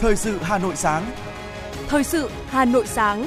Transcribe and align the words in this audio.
Thời 0.00 0.16
sự 0.16 0.38
Hà 0.42 0.58
Nội 0.58 0.76
sáng. 0.76 1.10
Thời 1.88 2.04
sự 2.04 2.30
Hà 2.48 2.64
Nội 2.64 2.86
sáng. 2.86 3.26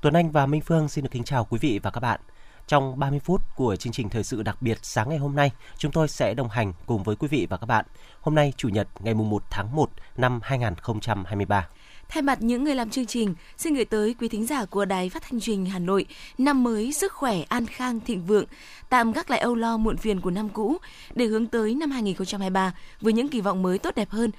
Tuấn 0.00 0.14
Anh 0.14 0.30
và 0.30 0.46
Minh 0.46 0.60
Phương 0.60 0.88
xin 0.88 1.04
được 1.04 1.10
kính 1.12 1.24
chào 1.24 1.44
quý 1.44 1.58
vị 1.58 1.80
và 1.82 1.90
các 1.90 2.00
bạn. 2.00 2.20
Trong 2.66 2.98
30 2.98 3.20
phút 3.24 3.42
của 3.56 3.76
chương 3.76 3.92
trình 3.92 4.08
thời 4.08 4.24
sự 4.24 4.42
đặc 4.42 4.62
biệt 4.62 4.78
sáng 4.82 5.08
ngày 5.08 5.18
hôm 5.18 5.36
nay, 5.36 5.50
chúng 5.76 5.92
tôi 5.92 6.08
sẽ 6.08 6.34
đồng 6.34 6.48
hành 6.48 6.72
cùng 6.86 7.02
với 7.02 7.16
quý 7.16 7.28
vị 7.28 7.46
và 7.50 7.56
các 7.56 7.66
bạn. 7.66 7.84
Hôm 8.20 8.34
nay 8.34 8.52
Chủ 8.56 8.68
nhật 8.68 8.88
ngày 9.00 9.14
1 9.14 9.42
tháng 9.50 9.76
1 9.76 9.90
năm 10.16 10.40
2023. 10.42 11.68
Thay 12.08 12.22
mặt 12.22 12.42
những 12.42 12.64
người 12.64 12.74
làm 12.74 12.90
chương 12.90 13.06
trình, 13.06 13.34
xin 13.56 13.74
gửi 13.74 13.84
tới 13.84 14.14
quý 14.20 14.28
thính 14.28 14.46
giả 14.46 14.64
của 14.64 14.84
Đài 14.84 15.08
Phát 15.08 15.22
thanh 15.22 15.40
truyền 15.40 15.64
Hà 15.64 15.78
Nội 15.78 16.06
năm 16.38 16.64
mới 16.64 16.92
sức 16.92 17.12
khỏe, 17.12 17.42
an 17.48 17.66
khang, 17.66 18.00
thịnh 18.00 18.26
vượng, 18.26 18.44
tạm 18.88 19.12
gác 19.12 19.30
lại 19.30 19.40
âu 19.40 19.54
lo 19.54 19.76
muộn 19.76 19.96
phiền 19.96 20.20
của 20.20 20.30
năm 20.30 20.48
cũ 20.48 20.76
để 21.14 21.26
hướng 21.26 21.46
tới 21.46 21.74
năm 21.74 21.90
2023 21.90 22.74
với 23.00 23.12
những 23.12 23.28
kỳ 23.28 23.40
vọng 23.40 23.62
mới 23.62 23.78
tốt 23.78 23.94
đẹp 23.94 24.10
hơn. 24.10 24.30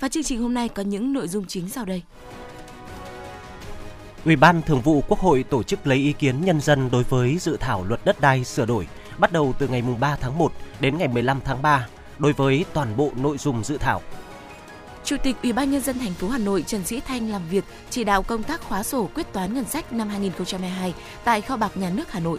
Và 0.00 0.08
chương 0.08 0.22
trình 0.22 0.42
hôm 0.42 0.54
nay 0.54 0.68
có 0.68 0.82
những 0.82 1.12
nội 1.12 1.28
dung 1.28 1.44
chính 1.46 1.68
sau 1.68 1.84
đây. 1.84 2.02
Ủy 4.24 4.36
ban 4.36 4.62
Thường 4.62 4.80
vụ 4.80 5.02
Quốc 5.08 5.18
hội 5.18 5.42
tổ 5.42 5.62
chức 5.62 5.86
lấy 5.86 5.98
ý 5.98 6.12
kiến 6.12 6.44
nhân 6.44 6.60
dân 6.60 6.90
đối 6.92 7.02
với 7.02 7.38
dự 7.38 7.56
thảo 7.60 7.84
luật 7.88 8.04
đất 8.04 8.20
đai 8.20 8.44
sửa 8.44 8.66
đổi 8.66 8.86
bắt 9.18 9.32
đầu 9.32 9.54
từ 9.58 9.68
ngày 9.68 9.82
3 10.00 10.16
tháng 10.16 10.38
1 10.38 10.52
đến 10.80 10.98
ngày 10.98 11.08
15 11.08 11.40
tháng 11.44 11.62
3 11.62 11.86
đối 12.18 12.32
với 12.32 12.64
toàn 12.72 12.96
bộ 12.96 13.10
nội 13.16 13.38
dung 13.38 13.64
dự 13.64 13.78
thảo. 13.78 14.00
Chủ 15.04 15.16
tịch 15.22 15.36
Ủy 15.42 15.52
ban 15.52 15.70
nhân 15.70 15.80
dân 15.82 15.98
thành 15.98 16.12
phố 16.12 16.28
Hà 16.28 16.38
Nội 16.38 16.64
Trần 16.66 16.84
Sĩ 16.84 17.00
Thanh 17.00 17.30
làm 17.30 17.42
việc 17.50 17.64
chỉ 17.90 18.04
đạo 18.04 18.22
công 18.22 18.42
tác 18.42 18.62
khóa 18.62 18.82
sổ 18.82 19.08
quyết 19.14 19.32
toán 19.32 19.54
ngân 19.54 19.64
sách 19.64 19.92
năm 19.92 20.08
2022 20.08 20.94
tại 21.24 21.40
kho 21.40 21.56
bạc 21.56 21.76
nhà 21.76 21.90
nước 21.90 22.12
Hà 22.12 22.20
Nội. 22.20 22.38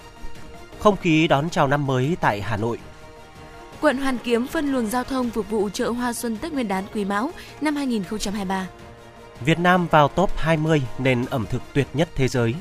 Không 0.80 0.98
khí 0.98 1.28
đón 1.28 1.50
chào 1.50 1.68
năm 1.68 1.88
mới 1.88 2.18
tại 2.22 2.42
Hà 2.42 2.58
Nội. 2.58 2.80
Quận 3.82 3.98
Hoàn 3.98 4.18
Kiếm 4.18 4.48
phân 4.48 4.72
luồng 4.72 4.88
giao 4.88 5.04
thông 5.04 5.30
phục 5.30 5.50
vụ 5.50 5.70
chợ 5.70 5.90
hoa 5.90 6.14
xuân 6.14 6.38
Tết 6.38 6.54
Nguyên 6.54 6.68
đán 6.68 6.84
Quý 6.94 7.06
Mão 7.06 7.32
năm 7.62 7.76
2023. 7.76 8.68
Việt 9.46 9.60
Nam 9.60 9.88
vào 9.92 10.08
top 10.08 10.38
20 10.38 10.82
nền 11.00 11.26
ẩm 11.26 11.46
thực 11.50 11.62
tuyệt 11.74 11.88
nhất 11.94 12.10
thế 12.16 12.28
giới. 12.28 12.56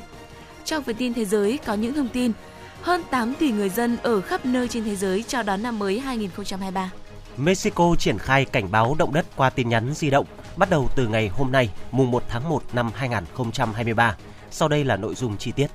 Trong 0.65 0.83
phần 0.83 0.95
tin 0.95 1.13
thế 1.13 1.25
giới 1.25 1.59
có 1.65 1.73
những 1.73 1.93
thông 1.93 2.09
tin 2.09 2.31
hơn 2.81 3.01
8 3.11 3.33
tỷ 3.33 3.51
người 3.51 3.69
dân 3.69 3.97
ở 4.03 4.21
khắp 4.21 4.45
nơi 4.45 4.67
trên 4.67 4.83
thế 4.83 4.95
giới 4.95 5.23
chào 5.27 5.43
đón 5.43 5.63
năm 5.63 5.79
mới 5.79 5.99
2023. 5.99 6.91
Mexico 7.37 7.95
triển 7.99 8.17
khai 8.17 8.45
cảnh 8.45 8.71
báo 8.71 8.95
động 8.99 9.13
đất 9.13 9.25
qua 9.35 9.49
tin 9.49 9.69
nhắn 9.69 9.93
di 9.93 10.09
động 10.09 10.25
bắt 10.57 10.69
đầu 10.69 10.89
từ 10.95 11.07
ngày 11.07 11.27
hôm 11.27 11.51
nay, 11.51 11.69
mùng 11.91 12.11
1 12.11 12.23
tháng 12.29 12.49
1 12.49 12.63
năm 12.73 12.91
2023. 12.95 14.15
Sau 14.51 14.67
đây 14.67 14.83
là 14.83 14.95
nội 14.95 15.15
dung 15.15 15.37
chi 15.37 15.51
tiết. 15.51 15.67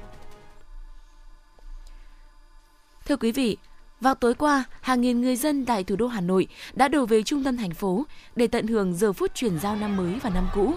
Thưa 3.07 3.17
quý 3.17 3.33
vị, 3.33 3.57
vào 4.01 4.15
tối 4.15 4.35
qua, 4.35 4.65
hàng 4.81 5.01
nghìn 5.01 5.21
người 5.21 5.37
dân 5.37 5.67
tại 5.67 5.85
thủ 5.85 5.97
đô 5.97 6.07
Hà 6.07 6.21
Nội 6.21 6.47
đã 6.73 6.89
đổ 6.89 7.07
về 7.07 7.23
trung 7.23 7.45
tâm 7.45 7.57
thành 7.57 7.75
phố 7.75 8.05
để 8.37 8.47
tận 8.47 8.67
hưởng 8.67 8.95
giờ 8.95 9.13
phút 9.13 9.35
chuyển 9.35 9.59
giao 9.59 9.77
năm 9.77 9.97
mới 9.97 10.15
và 10.23 10.31
năm 10.31 10.49
cũ. 10.55 10.75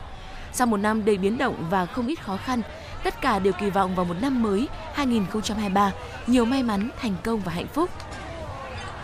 Sau 0.54 0.68
một 0.68 0.78
năm 0.78 1.06
đầy 1.06 1.18
biến 1.18 1.38
động 1.38 1.68
và 1.70 1.86
không 1.86 2.08
ít 2.08 2.24
khó 2.24 2.38
khăn, 2.38 2.62
tất 3.04 3.22
cả 3.22 3.40
đều 3.40 3.54
kỳ 3.54 3.70
vọng 3.70 3.96
vào 3.96 4.06
một 4.06 4.16
năm 4.22 4.44
mới 4.44 4.68
2023 4.94 5.92
nhiều 6.28 6.46
may 6.46 6.64
mắn, 6.64 6.90
thành 7.00 7.16
công 7.24 7.40
và 7.40 7.52
hạnh 7.52 7.68
phúc. 7.68 7.90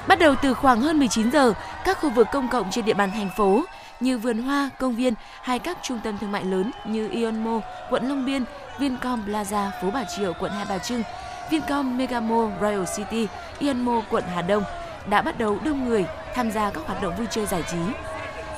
Bắt 0.09 0.19
đầu 0.19 0.35
từ 0.41 0.53
khoảng 0.53 0.81
hơn 0.81 0.99
19 0.99 1.31
giờ, 1.31 1.53
các 1.85 1.97
khu 2.01 2.09
vực 2.09 2.27
công 2.31 2.47
cộng 2.47 2.71
trên 2.71 2.85
địa 2.85 2.93
bàn 2.93 3.11
thành 3.11 3.29
phố 3.37 3.63
như 3.99 4.17
vườn 4.17 4.37
hoa, 4.37 4.69
công 4.77 4.95
viên 4.95 5.13
hay 5.41 5.59
các 5.59 5.77
trung 5.83 5.99
tâm 6.03 6.17
thương 6.17 6.31
mại 6.31 6.43
lớn 6.43 6.71
như 6.85 7.09
Ion 7.09 7.43
Mall, 7.43 7.59
quận 7.89 8.07
Long 8.07 8.25
Biên, 8.25 8.43
Vincom 8.79 9.25
Plaza, 9.27 9.69
phố 9.81 9.91
Bà 9.91 10.03
Triệu, 10.03 10.33
quận 10.33 10.51
Hai 10.51 10.65
Bà 10.69 10.77
Trưng, 10.77 11.03
Vincom 11.49 11.97
Megamo 11.97 12.49
Royal 12.61 12.83
City, 12.95 13.27
Ion 13.59 13.85
Mall, 13.85 13.99
quận 14.09 14.23
Hà 14.35 14.41
Đông 14.41 14.63
đã 15.09 15.21
bắt 15.21 15.37
đầu 15.39 15.59
đông 15.65 15.85
người 15.85 16.05
tham 16.35 16.51
gia 16.51 16.71
các 16.71 16.87
hoạt 16.87 17.01
động 17.01 17.15
vui 17.17 17.27
chơi 17.31 17.45
giải 17.45 17.63
trí. 17.71 17.77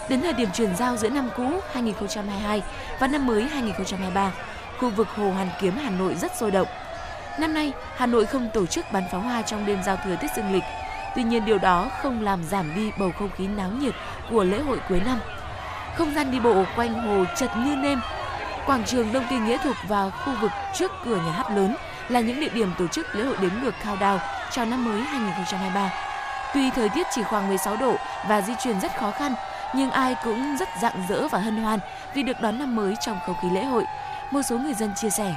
Đến 0.09 0.22
thời 0.22 0.34
điểm 0.34 0.50
chuyển 0.53 0.75
giao 0.75 0.97
giữa 0.97 1.09
năm 1.09 1.29
cũ 1.38 1.50
2022 1.73 2.63
và 3.00 3.07
năm 3.07 3.28
mới 3.28 3.44
2023, 3.44 4.31
khu 4.79 4.90
vực 4.90 5.07
Hồ 5.16 5.31
Hoàn 5.31 5.50
Kiếm 5.61 5.78
Hà 5.84 5.90
Nội 5.90 6.16
rất 6.22 6.31
sôi 6.38 6.51
động. 6.51 6.67
Năm 7.40 7.53
nay, 7.53 7.72
Hà 7.95 8.06
Nội 8.06 8.25
không 8.25 8.50
tổ 8.53 8.66
chức 8.66 8.85
bắn 8.91 9.03
pháo 9.11 9.22
hoa 9.22 9.41
trong 9.41 9.66
đêm 9.66 9.84
giao 9.85 9.97
thừa 10.06 10.16
Tết 10.16 10.31
Dương 10.35 10.53
lịch 10.53 10.63
Tuy 11.16 11.23
nhiên 11.23 11.45
điều 11.45 11.57
đó 11.57 11.89
không 12.01 12.22
làm 12.22 12.44
giảm 12.44 12.75
đi 12.75 12.91
bầu 12.99 13.11
không 13.19 13.29
khí 13.38 13.47
náo 13.47 13.69
nhiệt 13.69 13.94
của 14.31 14.44
lễ 14.44 14.59
hội 14.59 14.79
cuối 14.89 15.01
năm. 15.05 15.19
Không 15.95 16.13
gian 16.13 16.31
đi 16.31 16.39
bộ 16.39 16.63
quanh 16.75 16.94
hồ 16.94 17.25
chật 17.35 17.51
như 17.57 17.75
nêm. 17.75 17.99
Quảng 18.66 18.83
trường 18.85 19.13
Đông 19.13 19.23
Kinh 19.29 19.45
Nghĩa 19.45 19.57
Thục 19.57 19.75
và 19.88 20.09
khu 20.09 20.33
vực 20.41 20.51
trước 20.73 20.91
cửa 21.05 21.16
nhà 21.16 21.31
hát 21.31 21.51
lớn 21.55 21.75
là 22.09 22.19
những 22.19 22.39
địa 22.39 22.49
điểm 22.49 22.72
tổ 22.77 22.88
chức 22.88 23.16
lễ 23.16 23.23
hội 23.23 23.38
đếm 23.41 23.51
ngược 23.61 23.73
countdown 23.85 24.17
chào 24.51 24.66
năm 24.66 24.85
mới 24.85 25.01
2023. 25.01 25.91
Tuy 26.53 26.69
thời 26.69 26.89
tiết 26.89 27.07
chỉ 27.16 27.23
khoảng 27.23 27.47
16 27.47 27.78
độ 27.78 27.95
và 28.28 28.41
di 28.41 28.53
chuyển 28.63 28.79
rất 28.79 28.97
khó 28.97 29.11
khăn, 29.11 29.33
nhưng 29.75 29.91
ai 29.91 30.16
cũng 30.23 30.57
rất 30.59 30.69
rạng 30.81 31.03
rỡ 31.09 31.28
và 31.28 31.39
hân 31.39 31.57
hoan 31.57 31.79
vì 32.13 32.23
được 32.23 32.41
đón 32.41 32.59
năm 32.59 32.75
mới 32.75 32.95
trong 33.01 33.19
không 33.25 33.35
khí 33.41 33.47
lễ 33.53 33.63
hội. 33.63 33.85
Một 34.31 34.41
số 34.41 34.57
người 34.57 34.73
dân 34.73 34.93
chia 34.95 35.09
sẻ. 35.09 35.33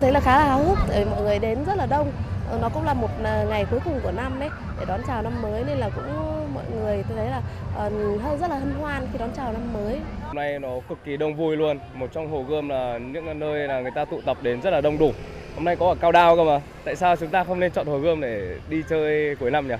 Thấy 0.00 0.12
là 0.12 0.20
khá 0.20 0.38
là 0.38 0.44
háo 0.44 0.62
hức 0.62 0.78
tại 0.88 1.04
mọi 1.04 1.22
người 1.22 1.38
đến 1.38 1.58
rất 1.66 1.76
là 1.76 1.86
đông 1.86 2.12
ờ, 2.50 2.58
nó 2.62 2.68
cũng 2.68 2.84
là 2.84 2.94
một 2.94 3.10
à, 3.24 3.44
ngày 3.48 3.66
cuối 3.70 3.80
cùng 3.84 4.00
của 4.02 4.12
năm 4.12 4.40
ấy 4.40 4.48
để 4.78 4.84
đón 4.88 5.00
chào 5.06 5.22
năm 5.22 5.42
mới 5.42 5.64
nên 5.66 5.78
là 5.78 5.90
cũng 5.94 6.04
mọi 6.54 6.64
người 6.74 7.04
tôi 7.08 7.16
thấy 7.16 7.26
là 7.26 7.42
uh, 7.86 8.22
hơi 8.22 8.36
rất 8.38 8.50
là 8.50 8.58
hân 8.58 8.74
hoan 8.80 9.06
khi 9.12 9.18
đón 9.18 9.30
chào 9.36 9.52
năm 9.52 9.72
mới. 9.72 10.00
Hôm 10.26 10.36
nay 10.36 10.58
nó 10.58 10.68
cực 10.88 10.98
kỳ 11.04 11.16
đông 11.16 11.36
vui 11.36 11.56
luôn. 11.56 11.78
Một 11.94 12.06
trong 12.12 12.30
hồ 12.30 12.42
gươm 12.48 12.68
là 12.68 12.98
những 12.98 13.38
nơi 13.38 13.68
là 13.68 13.80
người 13.80 13.90
ta 13.94 14.04
tụ 14.04 14.20
tập 14.20 14.36
đến 14.42 14.60
rất 14.60 14.70
là 14.70 14.80
đông 14.80 14.98
đủ. 14.98 15.12
Hôm 15.54 15.64
nay 15.64 15.76
có 15.76 15.88
ở 15.88 15.94
cao 15.94 16.12
đao 16.12 16.36
cơ 16.36 16.44
mà. 16.44 16.60
Tại 16.84 16.96
sao 16.96 17.16
chúng 17.16 17.28
ta 17.28 17.44
không 17.44 17.60
nên 17.60 17.72
chọn 17.72 17.86
hồ 17.86 17.98
gươm 17.98 18.20
để 18.20 18.56
đi 18.68 18.82
chơi 18.88 19.36
cuối 19.40 19.50
năm 19.50 19.68
nhỉ? 19.68 19.74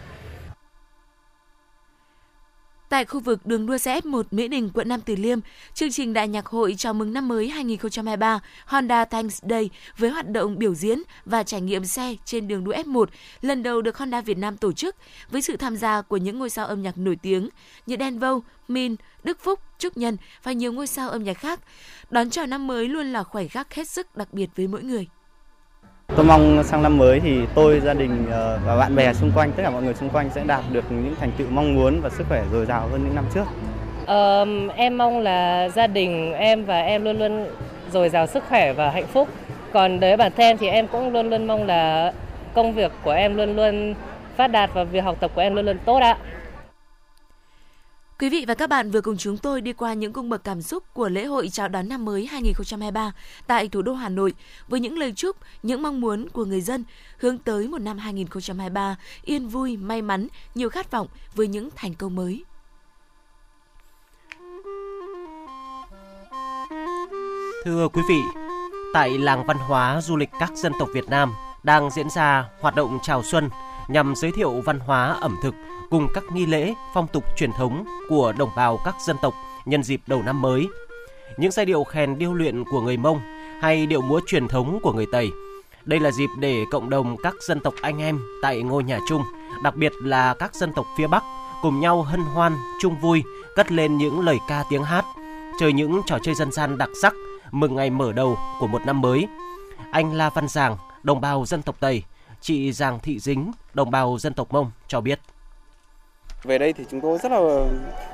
Tại 2.88 3.04
khu 3.04 3.20
vực 3.20 3.46
đường 3.46 3.66
đua 3.66 3.78
xe 3.78 4.00
F1 4.00 4.22
Mỹ 4.30 4.48
Đình, 4.48 4.70
quận 4.74 4.88
Nam 4.88 5.00
Từ 5.00 5.16
Liêm, 5.16 5.38
chương 5.74 5.90
trình 5.90 6.12
đại 6.12 6.28
nhạc 6.28 6.46
hội 6.46 6.74
chào 6.78 6.94
mừng 6.94 7.12
năm 7.12 7.28
mới 7.28 7.48
2023 7.48 8.40
Honda 8.66 9.04
Thanks 9.04 9.42
Day 9.50 9.70
với 9.98 10.10
hoạt 10.10 10.28
động 10.28 10.58
biểu 10.58 10.74
diễn 10.74 11.02
và 11.24 11.42
trải 11.42 11.60
nghiệm 11.60 11.84
xe 11.84 12.16
trên 12.24 12.48
đường 12.48 12.64
đua 12.64 12.72
F1 12.72 13.06
lần 13.40 13.62
đầu 13.62 13.82
được 13.82 13.98
Honda 13.98 14.20
Việt 14.20 14.38
Nam 14.38 14.56
tổ 14.56 14.72
chức 14.72 14.96
với 15.30 15.42
sự 15.42 15.56
tham 15.56 15.76
gia 15.76 16.02
của 16.02 16.16
những 16.16 16.38
ngôi 16.38 16.50
sao 16.50 16.66
âm 16.66 16.82
nhạc 16.82 16.98
nổi 16.98 17.16
tiếng 17.22 17.48
như 17.86 17.96
Đen 17.96 18.18
Vâu, 18.18 18.42
Min, 18.68 18.96
Đức 19.24 19.40
Phúc, 19.40 19.60
Trúc 19.78 19.96
Nhân 19.96 20.16
và 20.42 20.52
nhiều 20.52 20.72
ngôi 20.72 20.86
sao 20.86 21.10
âm 21.10 21.24
nhạc 21.24 21.34
khác. 21.34 21.60
Đón 22.10 22.30
chào 22.30 22.46
năm 22.46 22.66
mới 22.66 22.88
luôn 22.88 23.12
là 23.12 23.22
khoảnh 23.22 23.48
khắc 23.48 23.74
hết 23.74 23.88
sức 23.88 24.16
đặc 24.16 24.28
biệt 24.32 24.50
với 24.56 24.66
mỗi 24.66 24.82
người. 24.82 25.08
Tôi 26.16 26.24
mong 26.24 26.64
sang 26.64 26.82
năm 26.82 26.98
mới 26.98 27.20
thì 27.20 27.40
tôi, 27.54 27.80
gia 27.80 27.94
đình 27.94 28.26
ờ, 28.30 28.58
và 28.66 28.76
bạn 28.76 28.96
bè 28.96 29.12
xung 29.12 29.32
quanh, 29.34 29.52
tất 29.52 29.62
cả 29.62 29.70
mọi 29.70 29.82
người 29.82 29.94
xung 29.94 30.10
quanh 30.10 30.30
sẽ 30.34 30.42
đạt 30.46 30.60
được 30.72 30.84
những 30.90 31.14
thành 31.20 31.30
tựu 31.38 31.46
mong 31.50 31.74
muốn 31.74 32.00
và 32.00 32.10
sức 32.10 32.26
khỏe 32.28 32.42
dồi 32.52 32.66
dào 32.66 32.88
hơn 32.92 33.04
những 33.04 33.14
năm 33.14 33.24
trước. 33.34 33.44
Ờ, 34.06 34.46
em 34.76 34.98
mong 34.98 35.20
là 35.20 35.68
gia 35.68 35.86
đình 35.86 36.32
em 36.32 36.64
và 36.64 36.80
em 36.80 37.04
luôn 37.04 37.18
luôn 37.18 37.46
dồi 37.92 38.08
dào 38.08 38.26
sức 38.26 38.44
khỏe 38.48 38.72
và 38.72 38.90
hạnh 38.90 39.06
phúc. 39.06 39.28
Còn 39.72 40.00
đối 40.00 40.10
với 40.10 40.16
bản 40.16 40.32
thân 40.36 40.56
thì 40.58 40.68
em 40.68 40.86
cũng 40.86 41.12
luôn 41.12 41.30
luôn 41.30 41.46
mong 41.46 41.66
là 41.66 42.12
công 42.54 42.72
việc 42.72 42.92
của 43.02 43.10
em 43.12 43.36
luôn 43.36 43.56
luôn 43.56 43.94
phát 44.36 44.46
đạt 44.46 44.70
và 44.74 44.84
việc 44.84 45.00
học 45.00 45.16
tập 45.20 45.30
của 45.34 45.40
em 45.40 45.54
luôn 45.54 45.66
luôn 45.66 45.78
tốt 45.84 45.98
ạ. 45.98 46.16
Quý 48.20 48.28
vị 48.28 48.44
và 48.48 48.54
các 48.54 48.68
bạn 48.68 48.90
vừa 48.90 49.00
cùng 49.00 49.16
chúng 49.16 49.36
tôi 49.36 49.60
đi 49.60 49.72
qua 49.72 49.92
những 49.92 50.12
cung 50.12 50.28
bậc 50.28 50.44
cảm 50.44 50.62
xúc 50.62 50.84
của 50.92 51.08
lễ 51.08 51.24
hội 51.24 51.48
chào 51.48 51.68
đón 51.68 51.88
năm 51.88 52.04
mới 52.04 52.26
2023 52.26 53.12
tại 53.46 53.68
thủ 53.68 53.82
đô 53.82 53.94
Hà 53.94 54.08
Nội 54.08 54.34
với 54.68 54.80
những 54.80 54.98
lời 54.98 55.12
chúc, 55.16 55.36
những 55.62 55.82
mong 55.82 56.00
muốn 56.00 56.28
của 56.28 56.44
người 56.44 56.60
dân 56.60 56.84
hướng 57.18 57.38
tới 57.38 57.68
một 57.68 57.78
năm 57.78 57.98
2023 57.98 58.96
yên 59.24 59.48
vui, 59.48 59.76
may 59.76 60.02
mắn, 60.02 60.28
nhiều 60.54 60.70
khát 60.70 60.90
vọng 60.90 61.06
với 61.34 61.48
những 61.48 61.68
thành 61.76 61.94
công 61.94 62.16
mới. 62.16 62.44
Thưa 67.64 67.88
quý 67.88 68.02
vị, 68.08 68.20
tại 68.94 69.18
làng 69.18 69.46
văn 69.46 69.56
hóa 69.56 70.00
du 70.00 70.16
lịch 70.16 70.30
các 70.40 70.52
dân 70.56 70.72
tộc 70.78 70.88
Việt 70.94 71.08
Nam 71.08 71.32
đang 71.62 71.90
diễn 71.90 72.10
ra 72.10 72.44
hoạt 72.60 72.74
động 72.76 72.98
chào 73.02 73.22
xuân 73.22 73.48
nhằm 73.88 74.14
giới 74.16 74.32
thiệu 74.32 74.62
văn 74.64 74.78
hóa 74.78 75.16
ẩm 75.20 75.36
thực 75.42 75.54
cùng 75.90 76.08
các 76.14 76.24
nghi 76.32 76.46
lễ, 76.46 76.74
phong 76.94 77.06
tục 77.06 77.24
truyền 77.36 77.52
thống 77.52 77.84
của 78.08 78.32
đồng 78.38 78.50
bào 78.56 78.80
các 78.84 78.94
dân 79.06 79.16
tộc 79.22 79.34
nhân 79.64 79.82
dịp 79.82 80.00
đầu 80.06 80.22
năm 80.22 80.42
mới. 80.42 80.66
Những 81.36 81.50
giai 81.50 81.66
điệu 81.66 81.84
khen 81.84 82.18
điêu 82.18 82.34
luyện 82.34 82.64
của 82.64 82.80
người 82.80 82.96
Mông 82.96 83.20
hay 83.60 83.86
điệu 83.86 84.02
múa 84.02 84.20
truyền 84.26 84.48
thống 84.48 84.78
của 84.82 84.92
người 84.92 85.06
Tây. 85.12 85.30
Đây 85.84 86.00
là 86.00 86.10
dịp 86.10 86.28
để 86.38 86.64
cộng 86.70 86.90
đồng 86.90 87.16
các 87.16 87.34
dân 87.48 87.60
tộc 87.60 87.74
anh 87.82 87.98
em 87.98 88.20
tại 88.42 88.62
ngôi 88.62 88.84
nhà 88.84 88.98
chung, 89.08 89.22
đặc 89.62 89.76
biệt 89.76 89.92
là 90.02 90.34
các 90.34 90.54
dân 90.54 90.72
tộc 90.72 90.86
phía 90.98 91.06
Bắc 91.06 91.22
cùng 91.62 91.80
nhau 91.80 92.02
hân 92.02 92.20
hoan, 92.20 92.56
chung 92.80 93.00
vui, 93.00 93.22
cất 93.56 93.72
lên 93.72 93.96
những 93.96 94.20
lời 94.20 94.38
ca 94.48 94.64
tiếng 94.70 94.84
hát, 94.84 95.04
chơi 95.60 95.72
những 95.72 96.00
trò 96.06 96.18
chơi 96.22 96.34
dân 96.34 96.52
gian 96.52 96.78
đặc 96.78 96.90
sắc, 97.02 97.14
mừng 97.50 97.76
ngày 97.76 97.90
mở 97.90 98.12
đầu 98.12 98.38
của 98.60 98.66
một 98.66 98.86
năm 98.86 99.00
mới. 99.00 99.26
Anh 99.90 100.14
La 100.14 100.30
Văn 100.30 100.48
Giàng, 100.48 100.76
đồng 101.02 101.20
bào 101.20 101.46
dân 101.46 101.62
tộc 101.62 101.76
Tây, 101.80 102.02
chị 102.40 102.72
Giàng 102.72 102.98
Thị 103.00 103.18
Dính, 103.18 103.52
đồng 103.74 103.90
bào 103.90 104.18
dân 104.18 104.34
tộc 104.34 104.52
Mông 104.52 104.70
cho 104.88 105.00
biết. 105.00 105.20
Về 106.44 106.58
đây 106.58 106.72
thì 106.72 106.84
chúng 106.90 107.00
tôi 107.00 107.18
rất 107.18 107.32
là 107.32 107.38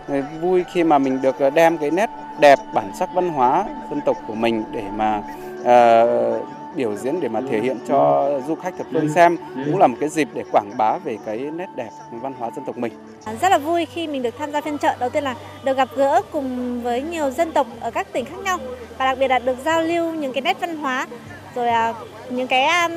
ờ, 0.09 0.23
vui 0.41 0.65
khi 0.73 0.85
mà 0.85 0.99
mình 0.99 1.23
được 1.23 1.39
ờ, 1.39 1.51
đem 1.51 1.79
cái 1.79 1.91
nét 1.91 2.11
đẹp 2.41 2.59
bản 2.75 2.91
sắc 2.99 3.09
văn 3.15 3.29
hóa 3.29 3.65
dân 3.91 4.01
tộc 4.01 4.17
của 4.27 4.35
mình 4.35 4.65
để 4.73 4.83
mà 4.97 5.23
uh, 5.61 6.49
biểu 6.77 6.97
diễn 6.97 7.21
để 7.21 7.29
mà 7.29 7.41
thể 7.51 7.61
hiện 7.61 7.77
cho 7.89 8.31
du 8.47 8.55
khách 8.55 8.75
thập 8.79 8.87
phương 8.93 9.09
xem 9.15 9.37
cũng 9.55 9.79
là 9.79 9.87
một 9.87 9.97
cái 10.01 10.09
dịp 10.09 10.29
để 10.35 10.45
quảng 10.53 10.71
bá 10.77 10.99
về 11.05 11.17
cái 11.27 11.39
nét 11.39 11.67
đẹp 11.77 11.91
văn 12.11 12.33
hóa 12.39 12.51
dân 12.57 12.65
tộc 12.65 12.79
mình. 12.79 12.93
À, 13.25 13.35
rất 13.41 13.49
là 13.49 13.59
vui 13.59 13.87
khi 13.87 14.07
mình 14.07 14.23
được 14.23 14.35
tham 14.39 14.53
gia 14.53 14.61
phiên 14.61 14.79
chợ. 14.79 14.97
Đầu 14.99 15.11
tiên 15.11 15.25
là 15.25 15.35
được 15.65 15.77
gặp 15.77 15.89
gỡ 15.97 16.23
cùng 16.33 16.81
với 16.83 17.03
nhiều 17.03 17.31
dân 17.31 17.53
tộc 17.53 17.67
ở 17.81 17.91
các 17.91 18.13
tỉnh 18.13 18.25
khác 18.25 18.39
nhau 18.45 18.59
và 18.99 19.05
đặc 19.05 19.19
biệt 19.19 19.29
là 19.29 19.39
được 19.39 19.57
giao 19.65 19.83
lưu 19.83 20.13
những 20.13 20.33
cái 20.33 20.43
nét 20.43 20.61
văn 20.61 20.77
hóa 20.77 21.07
rồi 21.55 21.69
à, 21.69 21.95
những 22.31 22.47
cái 22.47 22.65
à, 22.65 22.89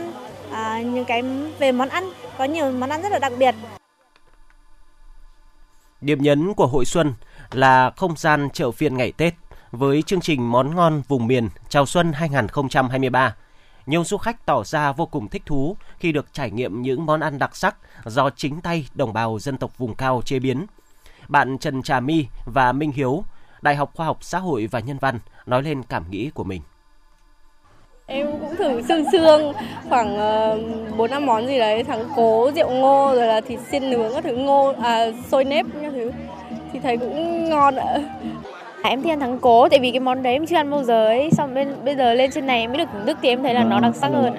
à, 0.51 0.81
những 0.81 1.05
cái 1.05 1.23
về 1.59 1.71
món 1.71 1.89
ăn 1.89 2.03
có 2.37 2.43
nhiều 2.43 2.71
món 2.71 2.89
ăn 2.89 3.01
rất 3.01 3.11
là 3.11 3.19
đặc 3.19 3.33
biệt. 3.37 3.55
Điểm 6.01 6.21
nhấn 6.21 6.53
của 6.53 6.67
hội 6.67 6.85
xuân 6.85 7.13
là 7.51 7.91
không 7.97 8.17
gian 8.17 8.49
chợ 8.53 8.71
phiên 8.71 8.97
ngày 8.97 9.11
Tết 9.11 9.33
với 9.71 10.01
chương 10.01 10.21
trình 10.21 10.51
món 10.51 10.75
ngon 10.75 11.01
vùng 11.07 11.27
miền 11.27 11.49
chào 11.69 11.85
xuân 11.85 12.13
2023. 12.13 13.35
Nhiều 13.85 14.03
du 14.03 14.17
khách 14.17 14.45
tỏ 14.45 14.63
ra 14.63 14.91
vô 14.91 15.05
cùng 15.05 15.27
thích 15.27 15.43
thú 15.45 15.77
khi 15.99 16.11
được 16.11 16.33
trải 16.33 16.51
nghiệm 16.51 16.81
những 16.81 17.05
món 17.05 17.19
ăn 17.19 17.39
đặc 17.39 17.55
sắc 17.55 17.75
do 18.05 18.29
chính 18.29 18.61
tay 18.61 18.87
đồng 18.93 19.13
bào 19.13 19.39
dân 19.39 19.57
tộc 19.57 19.77
vùng 19.77 19.95
cao 19.95 20.21
chế 20.25 20.39
biến. 20.39 20.65
Bạn 21.27 21.57
Trần 21.57 21.81
Trà 21.81 21.99
My 21.99 22.27
và 22.45 22.71
Minh 22.71 22.91
Hiếu, 22.91 23.23
Đại 23.61 23.75
học 23.75 23.91
Khoa 23.95 24.05
học 24.05 24.17
Xã 24.21 24.39
hội 24.39 24.67
và 24.71 24.79
Nhân 24.79 24.97
văn 24.97 25.19
nói 25.45 25.63
lên 25.63 25.83
cảm 25.83 26.11
nghĩ 26.11 26.29
của 26.29 26.43
mình. 26.43 26.61
Em 28.09 28.27
cũng 28.31 28.55
thử 28.55 28.81
xương 28.87 29.05
xương 29.11 29.53
khoảng 29.89 30.15
uh, 30.89 30.97
4 30.97 31.11
năm 31.11 31.25
món 31.25 31.47
gì 31.47 31.59
đấy, 31.59 31.83
thắng 31.83 32.03
cố, 32.15 32.51
rượu 32.55 32.69
ngô 32.69 33.11
rồi 33.15 33.27
là 33.27 33.41
thịt 33.41 33.59
xiên 33.71 33.89
nướng 33.89 34.13
các 34.13 34.23
thứ 34.23 34.35
ngô 34.35 34.73
à 34.83 35.05
xôi 35.31 35.43
nếp 35.43 35.65
các 35.81 35.93
thứ 35.95 36.11
thì 36.73 36.79
thấy 36.79 36.97
cũng 36.97 37.49
ngon 37.49 37.75
ạ. 37.75 37.99
Em 38.83 39.01
thì 39.01 39.09
ăn 39.09 39.19
thắng 39.19 39.39
cố 39.39 39.69
tại 39.69 39.79
vì 39.79 39.91
cái 39.91 39.99
món 39.99 40.23
đấy 40.23 40.33
em 40.33 40.45
chưa 40.45 40.55
ăn 40.55 40.71
bao 40.71 40.83
giờ 40.83 41.05
ấy, 41.05 41.29
xong 41.31 41.53
bên 41.53 41.85
bây 41.85 41.95
giờ 41.95 42.13
lên 42.13 42.31
trên 42.31 42.45
này 42.45 42.59
em 42.59 42.71
mới 42.71 42.77
được 42.77 42.89
thưởng 42.93 43.05
thức 43.05 43.17
thì 43.21 43.29
em 43.29 43.43
thấy 43.43 43.53
là 43.53 43.63
nó 43.63 43.79
đặc 43.79 43.95
sắc 43.95 44.07
hơn. 44.07 44.33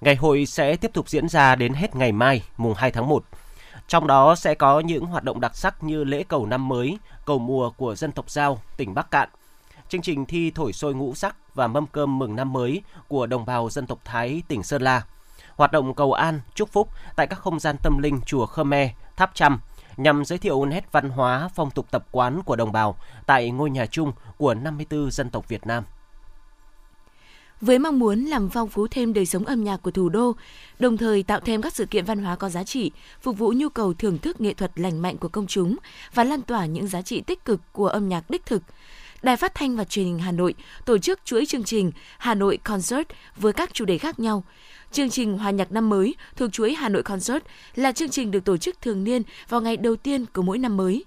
Ngày 0.00 0.14
hội 0.14 0.46
sẽ 0.46 0.76
tiếp 0.76 0.90
tục 0.94 1.08
diễn 1.08 1.28
ra 1.28 1.54
đến 1.54 1.74
hết 1.74 1.96
ngày 1.96 2.12
mai, 2.12 2.42
mùng 2.56 2.74
2 2.74 2.90
tháng 2.90 3.08
1. 3.08 3.24
Trong 3.88 4.06
đó 4.06 4.34
sẽ 4.34 4.54
có 4.54 4.80
những 4.80 5.04
hoạt 5.04 5.24
động 5.24 5.40
đặc 5.40 5.56
sắc 5.56 5.84
như 5.84 6.04
lễ 6.04 6.24
cầu 6.28 6.46
năm 6.46 6.68
mới, 6.68 6.98
cầu 7.26 7.38
mùa 7.38 7.70
của 7.70 7.94
dân 7.94 8.12
tộc 8.12 8.30
Giao, 8.30 8.58
tỉnh 8.76 8.94
Bắc 8.94 9.10
Cạn, 9.10 9.28
chương 9.90 10.02
trình 10.02 10.26
thi 10.26 10.50
thổi 10.50 10.72
sôi 10.72 10.94
ngũ 10.94 11.14
sắc 11.14 11.54
và 11.54 11.66
mâm 11.66 11.86
cơm 11.86 12.18
mừng 12.18 12.36
năm 12.36 12.52
mới 12.52 12.82
của 13.08 13.26
đồng 13.26 13.46
bào 13.46 13.70
dân 13.70 13.86
tộc 13.86 14.00
Thái 14.04 14.42
tỉnh 14.48 14.62
Sơn 14.62 14.82
La. 14.82 15.02
Hoạt 15.56 15.72
động 15.72 15.94
cầu 15.94 16.12
an, 16.12 16.40
chúc 16.54 16.72
phúc 16.72 16.88
tại 17.16 17.26
các 17.26 17.38
không 17.38 17.60
gian 17.60 17.76
tâm 17.82 17.98
linh 17.98 18.20
chùa 18.26 18.46
Khmer, 18.46 18.90
Tháp 19.16 19.34
Chăm 19.34 19.60
nhằm 19.96 20.24
giới 20.24 20.38
thiệu 20.38 20.64
nét 20.64 20.92
văn 20.92 21.10
hóa, 21.10 21.48
phong 21.54 21.70
tục 21.70 21.86
tập 21.90 22.06
quán 22.10 22.42
của 22.42 22.56
đồng 22.56 22.72
bào 22.72 22.96
tại 23.26 23.50
ngôi 23.50 23.70
nhà 23.70 23.86
chung 23.86 24.12
của 24.36 24.54
54 24.54 25.10
dân 25.10 25.30
tộc 25.30 25.48
Việt 25.48 25.66
Nam. 25.66 25.84
Với 27.60 27.78
mong 27.78 27.98
muốn 27.98 28.24
làm 28.24 28.48
phong 28.48 28.68
phú 28.68 28.86
thêm 28.90 29.12
đời 29.12 29.26
sống 29.26 29.44
âm 29.44 29.64
nhạc 29.64 29.76
của 29.82 29.90
thủ 29.90 30.08
đô, 30.08 30.32
đồng 30.78 30.96
thời 30.96 31.22
tạo 31.22 31.40
thêm 31.40 31.62
các 31.62 31.74
sự 31.74 31.86
kiện 31.86 32.04
văn 32.04 32.24
hóa 32.24 32.36
có 32.36 32.48
giá 32.48 32.64
trị, 32.64 32.92
phục 33.20 33.38
vụ 33.38 33.52
nhu 33.56 33.68
cầu 33.68 33.94
thưởng 33.94 34.18
thức 34.18 34.40
nghệ 34.40 34.54
thuật 34.54 34.72
lành 34.74 35.02
mạnh 35.02 35.16
của 35.16 35.28
công 35.28 35.46
chúng 35.46 35.76
và 36.14 36.24
lan 36.24 36.42
tỏa 36.42 36.66
những 36.66 36.86
giá 36.86 37.02
trị 37.02 37.20
tích 37.20 37.44
cực 37.44 37.60
của 37.72 37.88
âm 37.88 38.08
nhạc 38.08 38.30
đích 38.30 38.46
thực– 38.46 38.62
Đài 39.22 39.36
Phát 39.36 39.54
thanh 39.54 39.76
và 39.76 39.84
Truyền 39.84 40.04
hình 40.04 40.18
Hà 40.18 40.32
Nội 40.32 40.54
tổ 40.84 40.98
chức 40.98 41.20
chuỗi 41.24 41.46
chương 41.46 41.64
trình 41.64 41.92
Hà 42.18 42.34
Nội 42.34 42.56
Concert 42.56 43.08
với 43.36 43.52
các 43.52 43.74
chủ 43.74 43.84
đề 43.84 43.98
khác 43.98 44.20
nhau. 44.20 44.44
Chương 44.92 45.10
trình 45.10 45.38
Hòa 45.38 45.50
nhạc 45.50 45.72
năm 45.72 45.88
mới 45.88 46.14
thuộc 46.36 46.52
chuỗi 46.52 46.74
Hà 46.74 46.88
Nội 46.88 47.02
Concert 47.02 47.44
là 47.74 47.92
chương 47.92 48.08
trình 48.08 48.30
được 48.30 48.44
tổ 48.44 48.56
chức 48.56 48.80
thường 48.80 49.04
niên 49.04 49.22
vào 49.48 49.60
ngày 49.60 49.76
đầu 49.76 49.96
tiên 49.96 50.26
của 50.26 50.42
mỗi 50.42 50.58
năm 50.58 50.76
mới. 50.76 51.04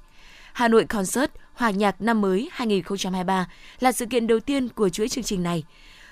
Hà 0.54 0.68
Nội 0.68 0.86
Concert 0.86 1.32
Hòa 1.54 1.72
nhạc 1.72 2.02
năm 2.02 2.22
mới 2.22 2.50
2023 2.52 3.48
là 3.80 3.92
sự 3.92 4.06
kiện 4.06 4.28
đầu 4.28 4.40
tiên 4.40 4.70
của 4.70 4.90
chuỗi 4.90 5.10
chương 5.10 5.24
trình 5.24 5.44
này. 5.44 5.64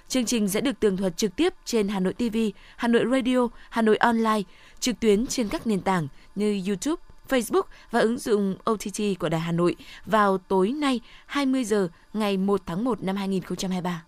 Chương 0.08 0.26
trình 0.26 0.50
sẽ 0.50 0.62
được 0.62 0.80
tường 0.80 0.98
thuật 0.98 1.18
trực 1.18 1.36
tiếp 1.36 1.54
trên 1.66 1.88
Hà 1.88 2.00
Nội 2.00 2.14
TV, 2.14 2.38
Hà 2.76 2.88
Nội 2.88 3.06
Radio, 3.12 3.48
Hà 3.70 3.82
Nội 3.82 3.98
Online, 3.98 4.42
trực 4.80 5.00
tuyến 5.00 5.28
trên 5.28 5.50
các 5.50 5.68
nền 5.68 5.82
tảng 5.82 6.08
như 6.36 6.62
YouTube, 6.68 7.02
Facebook 7.32 7.64
và 7.92 8.00
ứng 8.00 8.18
dụng 8.18 8.56
OTT 8.72 9.20
của 9.20 9.30
Đài 9.30 9.42
Hà 9.42 9.52
Nội 9.52 9.76
vào 10.06 10.38
tối 10.38 10.72
nay 10.72 11.02
20 11.26 11.64
giờ 11.64 11.88
ngày 12.14 12.38
1 12.38 12.62
tháng 12.66 12.84
1 12.84 13.04
năm 13.04 13.16
2023. 13.16 14.04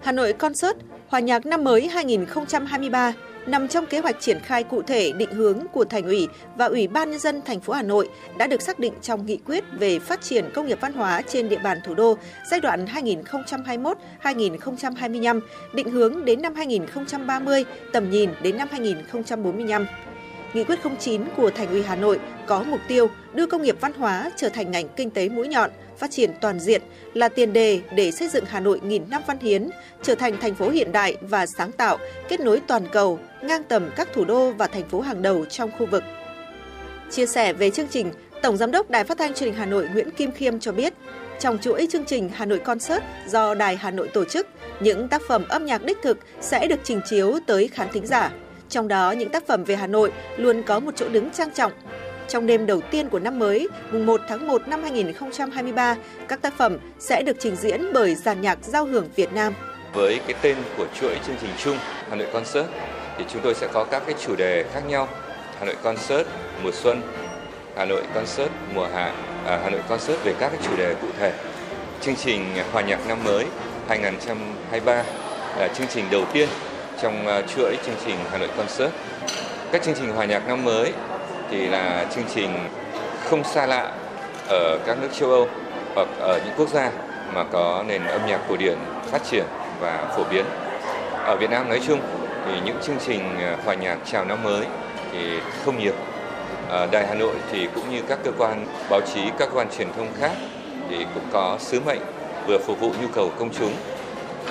Hà 0.00 0.12
Nội 0.12 0.32
Concert, 0.32 0.76
Hòa 1.08 1.20
nhạc 1.20 1.46
năm 1.46 1.64
mới 1.64 1.88
2023 1.88 3.12
nằm 3.46 3.68
trong 3.68 3.86
kế 3.86 3.98
hoạch 3.98 4.20
triển 4.20 4.40
khai 4.40 4.64
cụ 4.64 4.82
thể 4.82 5.12
định 5.12 5.30
hướng 5.32 5.58
của 5.72 5.84
Thành 5.84 6.04
ủy 6.04 6.28
và 6.56 6.66
Ủy 6.66 6.88
ban 6.88 7.10
nhân 7.10 7.20
dân 7.20 7.42
thành 7.44 7.60
phố 7.60 7.72
Hà 7.72 7.82
Nội 7.82 8.08
đã 8.38 8.46
được 8.46 8.62
xác 8.62 8.78
định 8.78 8.92
trong 9.02 9.26
nghị 9.26 9.36
quyết 9.36 9.64
về 9.78 9.98
phát 9.98 10.22
triển 10.22 10.50
công 10.54 10.66
nghiệp 10.66 10.78
văn 10.80 10.92
hóa 10.92 11.22
trên 11.22 11.48
địa 11.48 11.58
bàn 11.58 11.78
thủ 11.84 11.94
đô 11.94 12.16
giai 12.50 12.60
đoạn 12.60 12.86
2021-2025, 14.22 15.40
định 15.74 15.90
hướng 15.90 16.24
đến 16.24 16.42
năm 16.42 16.54
2030, 16.54 17.64
tầm 17.92 18.10
nhìn 18.10 18.30
đến 18.42 18.56
năm 18.56 18.68
2045. 18.70 19.86
Nghị 20.54 20.64
quyết 20.64 20.78
09 21.00 21.22
của 21.36 21.50
Thành 21.50 21.68
ủy 21.68 21.82
Hà 21.82 21.96
Nội 21.96 22.20
có 22.46 22.62
mục 22.62 22.80
tiêu 22.88 23.10
đưa 23.34 23.46
công 23.46 23.62
nghiệp 23.62 23.76
văn 23.80 23.92
hóa 23.92 24.30
trở 24.36 24.48
thành 24.48 24.70
ngành 24.70 24.88
kinh 24.96 25.10
tế 25.10 25.28
mũi 25.28 25.48
nhọn, 25.48 25.70
phát 25.98 26.10
triển 26.10 26.30
toàn 26.40 26.60
diện 26.60 26.82
là 27.14 27.28
tiền 27.28 27.52
đề 27.52 27.80
để 27.94 28.10
xây 28.10 28.28
dựng 28.28 28.44
Hà 28.48 28.60
Nội 28.60 28.80
nghìn 28.82 29.10
năm 29.10 29.22
văn 29.26 29.38
hiến, 29.38 29.68
trở 30.02 30.14
thành 30.14 30.36
thành 30.40 30.54
phố 30.54 30.70
hiện 30.70 30.92
đại 30.92 31.16
và 31.20 31.46
sáng 31.46 31.72
tạo, 31.72 31.98
kết 32.28 32.40
nối 32.40 32.60
toàn 32.66 32.86
cầu, 32.92 33.18
ngang 33.42 33.62
tầm 33.64 33.90
các 33.96 34.08
thủ 34.12 34.24
đô 34.24 34.50
và 34.50 34.66
thành 34.66 34.88
phố 34.88 35.00
hàng 35.00 35.22
đầu 35.22 35.44
trong 35.44 35.70
khu 35.78 35.86
vực. 35.86 36.04
Chia 37.10 37.26
sẻ 37.26 37.52
về 37.52 37.70
chương 37.70 37.88
trình, 37.88 38.10
Tổng 38.42 38.56
Giám 38.56 38.70
đốc 38.70 38.90
Đài 38.90 39.04
Phát 39.04 39.18
thanh 39.18 39.34
Truyền 39.34 39.50
hình 39.50 39.58
Hà 39.58 39.66
Nội 39.66 39.88
Nguyễn 39.94 40.10
Kim 40.10 40.32
Khiêm 40.32 40.60
cho 40.60 40.72
biết, 40.72 40.94
trong 41.40 41.58
chuỗi 41.58 41.86
chương 41.90 42.04
trình 42.04 42.30
Hà 42.34 42.46
Nội 42.46 42.58
Concert 42.58 43.02
do 43.28 43.54
Đài 43.54 43.76
Hà 43.76 43.90
Nội 43.90 44.08
tổ 44.08 44.24
chức, 44.24 44.48
những 44.80 45.08
tác 45.08 45.22
phẩm 45.28 45.44
âm 45.48 45.66
nhạc 45.66 45.84
đích 45.84 45.98
thực 46.02 46.18
sẽ 46.40 46.66
được 46.66 46.80
trình 46.84 47.00
chiếu 47.04 47.38
tới 47.46 47.68
khán 47.68 47.88
thính 47.92 48.06
giả. 48.06 48.32
Trong 48.72 48.88
đó, 48.88 49.10
những 49.10 49.28
tác 49.28 49.46
phẩm 49.46 49.64
về 49.64 49.76
Hà 49.76 49.86
Nội 49.86 50.12
luôn 50.36 50.62
có 50.62 50.80
một 50.80 50.90
chỗ 50.96 51.08
đứng 51.08 51.30
trang 51.30 51.50
trọng, 51.50 51.72
trong 52.28 52.46
đêm 52.46 52.66
đầu 52.66 52.80
tiên 52.80 53.08
của 53.08 53.18
năm 53.18 53.38
mới, 53.38 53.68
mùng 53.90 54.06
1 54.06 54.20
tháng 54.28 54.46
1 54.46 54.68
năm 54.68 54.82
2023, 54.82 55.96
các 56.28 56.42
tác 56.42 56.54
phẩm 56.58 56.78
sẽ 56.98 57.22
được 57.22 57.36
trình 57.40 57.56
diễn 57.56 57.92
bởi 57.92 58.14
dàn 58.14 58.40
nhạc 58.40 58.58
giao 58.62 58.84
hưởng 58.84 59.08
Việt 59.16 59.32
Nam. 59.32 59.54
Với 59.94 60.20
cái 60.26 60.36
tên 60.42 60.56
của 60.76 60.86
chuỗi 61.00 61.18
chương 61.26 61.36
trình 61.40 61.50
chung 61.64 61.76
Hà 62.10 62.16
Nội 62.16 62.26
Concert 62.32 62.66
thì 63.18 63.24
chúng 63.32 63.42
tôi 63.42 63.54
sẽ 63.54 63.68
có 63.72 63.84
các 63.84 64.02
cái 64.06 64.14
chủ 64.26 64.36
đề 64.36 64.64
khác 64.74 64.82
nhau. 64.88 65.08
Hà 65.58 65.64
Nội 65.64 65.76
Concert 65.82 66.26
mùa 66.62 66.72
xuân, 66.72 67.00
Hà 67.76 67.84
Nội 67.84 68.02
Concert 68.14 68.50
mùa 68.74 68.86
hạ, 68.94 69.12
à, 69.46 69.60
Hà 69.62 69.70
Nội 69.70 69.80
Concert 69.88 70.24
về 70.24 70.34
các 70.40 70.48
cái 70.48 70.60
chủ 70.68 70.76
đề 70.76 70.94
cụ 70.94 71.08
thể. 71.18 71.32
Chương 72.00 72.16
trình 72.16 72.44
Hòa 72.72 72.82
nhạc 72.82 73.08
năm 73.08 73.18
mới 73.24 73.44
2023 73.88 75.04
là 75.58 75.68
chương 75.68 75.86
trình 75.86 76.04
đầu 76.10 76.24
tiên 76.32 76.48
trong 77.02 77.26
ờ, 77.26 77.42
chuỗi 77.42 77.76
chương 77.86 77.94
trình 78.06 78.16
Hà 78.30 78.38
Nội 78.38 78.48
Concert. 78.56 78.90
Các 79.72 79.82
chương 79.82 79.94
trình 79.94 80.12
hòa 80.12 80.24
nhạc 80.24 80.48
năm 80.48 80.64
mới 80.64 80.92
thì 81.50 81.66
là 81.66 82.06
chương 82.14 82.24
trình 82.34 82.50
không 83.24 83.44
xa 83.44 83.66
lạ 83.66 83.92
ở 84.48 84.78
các 84.86 84.98
nước 85.00 85.08
châu 85.12 85.30
Âu 85.30 85.48
hoặc 85.94 86.08
ở 86.20 86.40
những 86.44 86.54
quốc 86.56 86.68
gia 86.68 86.90
mà 87.34 87.44
có 87.44 87.84
nền 87.86 88.06
âm 88.06 88.26
nhạc 88.26 88.40
cổ 88.48 88.56
điển 88.56 88.78
phát 89.10 89.24
triển 89.30 89.44
và 89.80 90.14
phổ 90.16 90.24
biến. 90.30 90.44
Ở 91.24 91.36
Việt 91.36 91.50
Nam 91.50 91.68
nói 91.68 91.80
chung 91.86 92.00
thì 92.46 92.52
những 92.64 92.76
chương 92.82 92.98
trình 93.06 93.38
ờ, 93.40 93.56
hòa 93.64 93.74
nhạc 93.74 93.98
chào 94.04 94.24
năm 94.24 94.42
mới 94.42 94.66
thì 95.12 95.18
không 95.64 95.78
nhiều. 95.78 95.94
Ở 96.68 96.88
Đài 96.92 97.06
Hà 97.06 97.14
Nội 97.14 97.34
thì 97.52 97.68
cũng 97.74 97.90
như 97.90 98.02
các 98.08 98.18
cơ 98.24 98.30
quan 98.38 98.66
báo 98.90 99.00
chí, 99.14 99.20
các 99.38 99.48
cơ 99.48 99.54
quan 99.54 99.68
truyền 99.78 99.88
thông 99.96 100.08
khác 100.20 100.32
thì 100.90 101.06
cũng 101.14 101.24
có 101.32 101.56
sứ 101.60 101.80
mệnh 101.80 102.00
vừa 102.46 102.58
phục 102.58 102.80
vụ 102.80 102.92
nhu 103.02 103.08
cầu 103.14 103.30
công 103.38 103.50
chúng, 103.58 103.72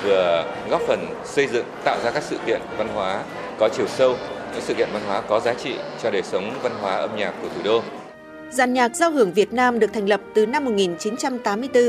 vừa 0.03 0.45
góp 0.69 0.81
phần 0.87 1.05
xây 1.25 1.47
dựng 1.47 1.65
tạo 1.83 1.97
ra 2.03 2.11
các 2.11 2.23
sự 2.23 2.37
kiện 2.45 2.61
văn 2.77 2.87
hóa 2.87 3.23
có 3.59 3.69
chiều 3.69 3.87
sâu 3.87 4.15
những 4.53 4.61
sự 4.61 4.73
kiện 4.73 4.89
văn 4.93 5.01
hóa 5.07 5.21
có 5.21 5.39
giá 5.39 5.53
trị 5.53 5.75
cho 6.03 6.11
đời 6.11 6.23
sống 6.23 6.53
văn 6.63 6.71
hóa 6.81 6.95
âm 6.95 7.15
nhạc 7.17 7.33
của 7.41 7.47
thủ 7.55 7.61
đô. 7.63 7.81
Giàn 8.51 8.73
nhạc 8.73 8.95
giao 8.95 9.11
hưởng 9.11 9.33
Việt 9.33 9.53
Nam 9.53 9.79
được 9.79 9.93
thành 9.93 10.09
lập 10.09 10.21
từ 10.33 10.45
năm 10.45 10.65
1984. 10.65 11.83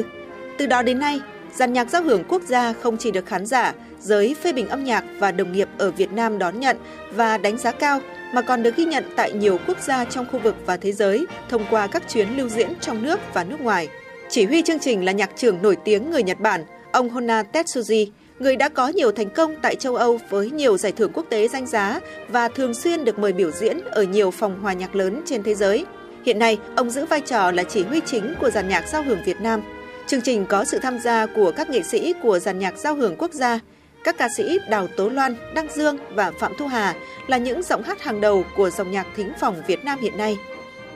Từ 0.59 0.67
đó 0.67 0.83
đến 0.83 0.99
nay, 0.99 1.21
giàn 1.55 1.73
nhạc 1.73 1.91
giao 1.91 2.03
hưởng 2.03 2.25
quốc 2.29 2.43
gia 2.43 2.73
không 2.73 2.97
chỉ 2.97 3.11
được 3.11 3.27
khán 3.27 3.47
giả, 3.47 3.75
giới 4.01 4.37
phê 4.43 4.53
bình 4.53 4.69
âm 4.69 4.85
nhạc 4.85 5.05
và 5.19 5.33
đồng 5.33 5.53
nghiệp 5.53 5.69
ở 5.79 5.91
Việt 5.91 6.13
Nam 6.13 6.39
đón 6.39 6.61
nhận 6.61 6.77
và 7.13 7.39
đánh 7.39 7.59
giá 7.59 7.71
cao 7.71 8.01
mà 8.35 8.43
còn 8.43 8.63
được 8.63 8.77
ghi 8.77 8.85
nhận 8.85 9.05
tại 9.17 9.33
nhiều 9.33 9.59
quốc 9.67 9.79
gia 9.81 10.05
trong 10.05 10.27
khu 10.33 10.39
vực 10.39 10.57
và 10.67 10.77
thế 10.77 10.93
giới 10.93 11.27
thông 11.49 11.65
qua 11.71 11.87
các 11.87 12.03
chuyến 12.09 12.37
lưu 12.37 12.49
diễn 12.49 12.69
trong 12.81 13.03
nước 13.03 13.21
và 13.35 13.45
nước 13.45 13.61
ngoài. 13.61 13.89
Chỉ 14.29 14.45
huy 14.45 14.63
chương 14.63 14.79
trình 14.79 15.05
là 15.05 15.13
nhạc 15.13 15.31
trưởng 15.37 15.63
nổi 15.63 15.77
tiếng 15.85 16.11
người 16.11 16.23
Nhật 16.23 16.41
Bản, 16.41 16.65
ông 16.93 17.09
Hona 17.09 17.43
Tetsuji, 17.43 18.07
người 18.39 18.57
đã 18.57 18.69
có 18.69 18.89
nhiều 18.89 19.13
thành 19.13 19.31
công 19.31 19.57
tại 19.63 19.75
châu 19.75 19.97
Âu 19.97 20.19
với 20.31 20.51
nhiều 20.51 20.79
giải 20.79 20.93
thưởng 20.93 21.11
quốc 21.15 21.27
tế 21.31 21.49
danh 21.49 21.67
giá 21.67 22.01
và 22.29 22.49
thường 22.49 22.75
xuyên 22.75 23.05
được 23.05 23.19
mời 23.19 23.33
biểu 23.33 23.51
diễn 23.51 23.81
ở 23.91 24.03
nhiều 24.03 24.31
phòng 24.31 24.61
hòa 24.63 24.73
nhạc 24.73 24.95
lớn 24.95 25.23
trên 25.27 25.43
thế 25.43 25.55
giới. 25.55 25.85
Hiện 26.25 26.39
nay, 26.39 26.59
ông 26.77 26.91
giữ 26.91 27.05
vai 27.05 27.21
trò 27.21 27.51
là 27.51 27.63
chỉ 27.63 27.83
huy 27.83 28.01
chính 28.07 28.35
của 28.41 28.51
dàn 28.51 28.69
nhạc 28.69 28.89
giao 28.89 29.03
hưởng 29.03 29.19
Việt 29.25 29.41
Nam. 29.41 29.63
Chương 30.07 30.21
trình 30.21 30.47
có 30.47 30.65
sự 30.65 30.79
tham 30.79 30.99
gia 30.99 31.27
của 31.27 31.53
các 31.57 31.71
nghệ 31.71 31.83
sĩ 31.83 32.15
của 32.23 32.39
dàn 32.39 32.59
nhạc 32.59 32.79
giao 32.79 32.95
hưởng 32.95 33.17
quốc 33.19 33.33
gia. 33.33 33.59
Các 34.05 34.19
ca 34.19 34.29
sĩ 34.37 34.59
Đào 34.71 34.87
Tố 34.87 35.09
Loan, 35.09 35.37
Đăng 35.55 35.69
Dương 35.75 35.99
và 36.15 36.31
Phạm 36.31 36.53
Thu 36.59 36.67
Hà 36.67 36.95
là 37.27 37.39
những 37.39 37.63
giọng 37.63 37.83
hát 37.83 38.03
hàng 38.03 38.21
đầu 38.21 38.45
của 38.57 38.71
dòng 38.71 38.91
nhạc 38.91 39.07
thính 39.17 39.33
phòng 39.41 39.63
Việt 39.67 39.85
Nam 39.85 39.99
hiện 40.01 40.17
nay. 40.17 40.39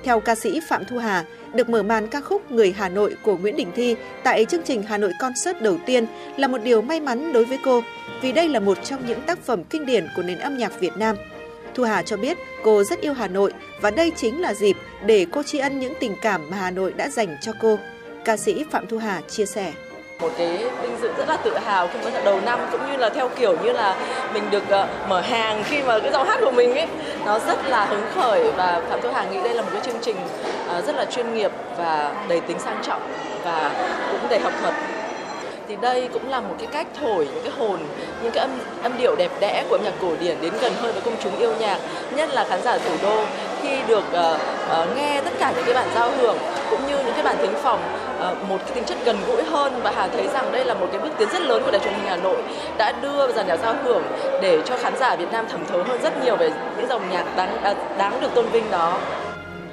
Theo 0.05 0.21
ca 0.21 0.35
sĩ 0.35 0.61
Phạm 0.69 0.85
Thu 0.85 0.99
Hà, 0.99 1.25
được 1.55 1.69
mở 1.69 1.83
màn 1.83 2.09
ca 2.09 2.21
khúc 2.21 2.51
Người 2.51 2.73
Hà 2.73 2.89
Nội 2.89 3.17
của 3.23 3.37
Nguyễn 3.37 3.57
Đình 3.57 3.73
Thi 3.75 3.97
tại 4.23 4.45
chương 4.45 4.63
trình 4.65 4.83
Hà 4.83 4.99
Nội 4.99 5.13
Concert 5.21 5.61
đầu 5.61 5.79
tiên 5.87 6.07
là 6.37 6.49
một 6.49 6.59
điều 6.65 6.83
may 6.83 7.01
mắn 7.01 7.33
đối 7.33 7.45
với 7.45 7.59
cô, 7.65 7.83
vì 8.23 8.33
đây 8.33 8.49
là 8.49 8.61
một 8.61 8.79
trong 8.85 9.07
những 9.07 9.21
tác 9.21 9.39
phẩm 9.39 9.65
kinh 9.65 9.87
điển 9.87 10.07
của 10.17 10.23
nền 10.23 10.39
âm 10.39 10.59
nhạc 10.59 10.81
Việt 10.81 10.97
Nam. 10.97 11.17
Thu 11.75 11.85
Hà 11.85 12.03
cho 12.03 12.17
biết 12.17 12.39
cô 12.65 12.85
rất 12.85 13.01
yêu 13.01 13.13
Hà 13.13 13.29
Nội 13.29 13.53
và 13.81 13.91
đây 13.91 14.13
chính 14.17 14.41
là 14.41 14.55
dịp 14.55 14.77
để 15.07 15.27
cô 15.33 15.43
tri 15.43 15.59
ân 15.59 15.81
những 15.81 15.93
tình 16.01 16.15
cảm 16.23 16.51
mà 16.51 16.57
Hà 16.57 16.71
Nội 16.71 16.93
đã 16.97 17.09
dành 17.09 17.37
cho 17.41 17.53
cô. 17.61 17.79
Ca 18.25 18.37
sĩ 18.37 18.65
Phạm 18.71 18.87
Thu 18.87 18.99
Hà 18.99 19.21
chia 19.21 19.47
sẻ 19.47 19.73
một 20.21 20.31
cái 20.39 20.65
vinh 20.83 20.97
dự 21.03 21.13
rất 21.19 21.29
là 21.29 21.37
tự 21.37 21.59
hào 21.59 21.89
khi 21.89 21.99
mà 22.05 22.21
đầu 22.25 22.41
năm 22.41 22.59
cũng 22.73 22.91
như 22.91 22.97
là 22.97 23.11
theo 23.11 23.29
kiểu 23.29 23.57
như 23.65 23.73
là 23.73 23.97
mình 24.35 24.51
được 24.51 24.63
ờ, 24.69 24.87
mở 25.09 25.21
hàng 25.21 25.63
khi 25.65 25.83
mà 25.83 25.99
cái 25.99 26.13
giọng 26.13 26.27
hát 26.27 26.39
của 26.41 26.51
mình 26.51 26.75
ấy 26.75 26.87
nó 27.25 27.39
rất 27.39 27.59
là 27.67 27.85
hứng 27.85 28.07
khởi 28.15 28.51
và 28.51 28.83
phạm 28.91 29.01
thu 29.03 29.09
hà 29.15 29.25
nghĩ 29.25 29.43
đây 29.43 29.55
là 29.55 29.63
một 29.63 29.69
cái 29.73 29.81
chương 29.85 30.01
trình 30.03 30.17
ờ, 30.69 30.83
rất 30.83 30.97
là 30.97 31.05
chuyên 31.05 31.35
nghiệp 31.35 31.51
và 31.79 32.15
đầy 32.29 32.41
tính 32.41 32.59
sang 32.59 32.79
trọng 32.83 33.03
và 33.45 33.71
cũng 34.11 34.31
đầy 34.31 34.41
học 34.41 34.53
thuật. 34.61 34.75
Thì 35.69 35.77
đây 35.77 36.09
cũng 36.13 36.31
là 36.31 36.41
một 36.41 36.55
cái 36.59 36.69
cách 36.73 36.87
thổi 37.01 37.29
những 37.35 37.45
cái 37.45 37.53
hồn 37.59 37.79
những 38.23 38.33
cái 38.33 38.41
âm 38.41 38.51
âm 38.83 38.99
điệu 38.99 39.17
đẹp 39.17 39.31
đẽ 39.41 39.65
của 39.69 39.75
âm 39.77 39.85
nhạc 39.85 39.95
cổ 40.01 40.11
điển 40.21 40.37
đến 40.41 40.53
gần 40.61 40.73
hơn 40.81 40.93
với 40.93 41.03
công 41.03 41.17
chúng 41.23 41.37
yêu 41.37 41.55
nhạc 41.61 41.79
nhất 42.11 42.29
là 42.33 42.45
khán 42.49 42.63
giả 42.63 42.79
thủ 42.79 42.95
đô 43.03 43.25
khi 43.63 43.77
được 43.87 44.05
uh, 44.11 44.41
uh, 44.83 44.97
nghe 44.97 45.21
tất 45.25 45.33
cả 45.39 45.53
những 45.57 45.65
cái 45.65 45.75
bản 45.75 45.89
giao 45.95 46.11
hưởng 46.11 46.39
cũng 46.71 46.81
như 46.87 46.97
những 46.97 47.15
cái 47.15 47.23
bản 47.23 47.37
thính 47.39 47.55
phòng 47.63 47.81
Ờ, 48.19 48.37
một 48.49 48.59
cái 48.65 48.75
tính 48.75 48.85
chất 48.85 48.99
gần 49.05 49.17
gũi 49.27 49.43
hơn 49.43 49.81
và 49.83 49.93
Hà 49.97 50.09
thấy 50.09 50.29
rằng 50.29 50.53
đây 50.53 50.65
là 50.65 50.75
một 50.75 50.87
cái 50.93 51.01
bước 51.01 51.11
tiến 51.19 51.29
rất 51.33 51.43
lớn 51.43 51.63
của 51.65 51.71
đài 51.71 51.81
truyền 51.81 51.95
hình 51.95 52.07
Hà 52.07 52.17
Nội 52.17 52.43
đã 52.79 52.93
đưa 53.03 53.33
dàn 53.33 53.47
nhạc 53.47 53.57
giao 53.57 53.77
hưởng 53.85 54.03
để 54.43 54.63
cho 54.67 54.77
khán 54.77 54.99
giả 54.99 55.17
Việt 55.17 55.33
Nam 55.33 55.47
thẩm 55.49 55.67
thấu 55.67 55.83
hơn 55.85 56.03
rất 56.03 56.25
nhiều 56.25 56.37
về 56.37 56.51
những 56.77 56.89
dòng 56.89 57.11
nhạc 57.11 57.37
đáng 57.37 57.63
à, 57.63 57.75
đáng 57.99 58.21
được 58.21 58.29
tôn 58.35 58.47
vinh 58.49 58.71
đó. 58.71 59.01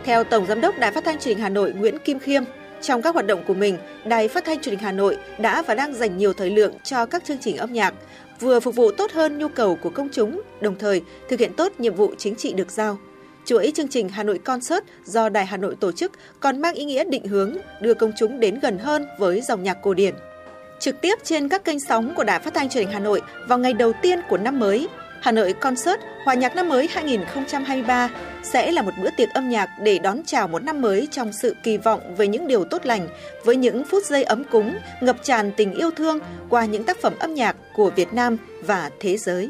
Theo 0.04 0.24
Tổng 0.24 0.46
Giám 0.46 0.62
đốc 0.62 0.78
Đài 0.80 0.92
Phát 0.92 1.04
thanh 1.06 1.20
Truyền 1.20 1.36
hình 1.36 1.44
Hà 1.44 1.50
Nội 1.50 1.74
Nguyễn 1.76 2.00
Kim 2.00 2.20
Khiêm, 2.20 2.44
trong 2.82 3.02
các 3.02 3.14
hoạt 3.14 3.28
động 3.28 3.44
của 3.48 3.54
mình, 3.54 3.78
Đài 4.06 4.28
Phát 4.28 4.46
thanh 4.46 4.60
Truyền 4.62 4.76
hình 4.76 4.84
Hà 4.84 4.92
Nội 4.92 5.18
đã 5.38 5.62
và 5.62 5.76
đang 5.76 5.94
dành 5.94 6.18
nhiều 6.18 6.34
thời 6.34 6.50
lượng 6.50 6.74
cho 6.84 7.06
các 7.06 7.26
chương 7.26 7.38
trình 7.42 7.58
âm 7.58 7.74
nhạc, 7.74 7.94
vừa 8.40 8.60
phục 8.60 8.76
vụ 8.76 8.92
tốt 8.92 9.12
hơn 9.12 9.38
nhu 9.38 9.48
cầu 9.48 9.76
của 9.76 9.90
công 9.90 10.10
chúng, 10.12 10.42
đồng 10.62 10.76
thời 10.76 11.02
thực 11.30 11.40
hiện 11.40 11.54
tốt 11.54 11.72
nhiệm 11.78 11.96
vụ 11.96 12.14
chính 12.18 12.36
trị 12.36 12.54
được 12.54 12.72
giao. 12.72 12.98
Chuỗi 13.46 13.72
chương 13.76 13.88
trình 13.88 14.10
Hà 14.10 14.24
Nội 14.24 14.40
Concert 14.40 14.84
do 15.06 15.30
Đài 15.30 15.46
Hà 15.46 15.58
Nội 15.58 15.76
tổ 15.80 15.92
chức 15.92 16.12
còn 16.40 16.62
mang 16.62 16.74
ý 16.74 16.86
nghĩa 16.86 17.04
định 17.04 17.28
hướng 17.28 17.58
đưa 17.82 17.94
công 17.94 18.12
chúng 18.18 18.40
đến 18.40 18.60
gần 18.60 18.78
hơn 18.78 19.08
với 19.20 19.42
dòng 19.42 19.64
nhạc 19.64 19.78
cổ 19.82 19.94
điển. 19.94 20.16
Trực 20.80 21.02
tiếp 21.02 21.16
trên 21.24 21.50
các 21.50 21.66
kênh 21.66 21.80
sóng 21.80 22.14
của 22.16 22.24
Đài 22.24 22.40
Phát 22.40 22.54
thanh 22.54 22.70
Truyền 22.70 22.84
hình 22.84 22.94
Hà 22.94 23.00
Nội 23.00 23.22
vào 23.48 23.60
ngày 23.60 23.74
đầu 23.74 23.92
tiên 24.02 24.20
của 24.30 24.38
năm 24.38 24.60
mới, 24.60 24.88
Hà 25.22 25.32
Nội 25.32 25.54
Concert 25.54 26.00
Hòa 26.26 26.34
nhạc 26.34 26.56
năm 26.56 26.70
mới 26.70 26.88
2023 26.92 28.10
sẽ 28.44 28.72
là 28.72 28.82
một 28.82 28.92
bữa 29.02 29.10
tiệc 29.18 29.30
âm 29.30 29.50
nhạc 29.50 29.70
để 29.84 30.00
đón 30.00 30.22
chào 30.26 30.48
một 30.48 30.64
năm 30.64 30.82
mới 30.82 31.08
trong 31.12 31.34
sự 31.34 31.56
kỳ 31.64 31.78
vọng 31.78 32.16
về 32.16 32.28
những 32.28 32.48
điều 32.48 32.66
tốt 32.66 32.86
lành, 32.86 33.08
với 33.46 33.56
những 33.56 33.84
phút 33.86 34.06
giây 34.06 34.24
ấm 34.24 34.44
cúng, 34.44 34.76
ngập 35.02 35.24
tràn 35.24 35.52
tình 35.58 35.74
yêu 35.74 35.92
thương 35.92 36.20
qua 36.50 36.66
những 36.66 36.84
tác 36.84 36.98
phẩm 37.02 37.14
âm 37.20 37.34
nhạc 37.34 37.56
của 37.76 37.90
Việt 37.90 38.14
Nam 38.14 38.38
và 38.66 38.90
thế 39.00 39.18
giới. 39.18 39.50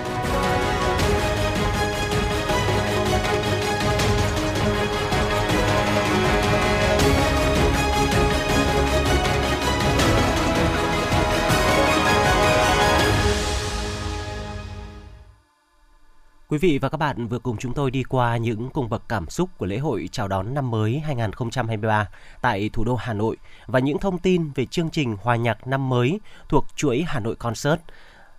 Quý 16.51 16.57
vị 16.57 16.77
và 16.77 16.89
các 16.89 16.97
bạn 16.97 17.27
vừa 17.27 17.39
cùng 17.39 17.57
chúng 17.57 17.73
tôi 17.73 17.91
đi 17.91 18.03
qua 18.03 18.37
những 18.37 18.69
cung 18.69 18.89
bậc 18.89 19.03
cảm 19.09 19.29
xúc 19.29 19.49
của 19.57 19.65
lễ 19.65 19.77
hội 19.77 20.09
chào 20.11 20.27
đón 20.27 20.53
năm 20.53 20.71
mới 20.71 20.99
2023 20.99 22.09
tại 22.41 22.69
thủ 22.73 22.83
đô 22.83 22.95
Hà 22.95 23.13
Nội 23.13 23.37
và 23.67 23.79
những 23.79 23.97
thông 23.97 24.17
tin 24.17 24.51
về 24.55 24.65
chương 24.65 24.89
trình 24.89 25.15
hòa 25.21 25.35
nhạc 25.35 25.67
năm 25.67 25.89
mới 25.89 26.19
thuộc 26.49 26.65
chuỗi 26.75 27.03
Hà 27.07 27.19
Nội 27.19 27.35
Concert. 27.35 27.79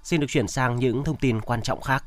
Xin 0.03 0.21
được 0.21 0.27
chuyển 0.29 0.49
sang 0.49 0.77
những 0.77 1.05
thông 1.05 1.17
tin 1.17 1.41
quan 1.41 1.63
trọng 1.63 1.81
khác. 1.81 2.05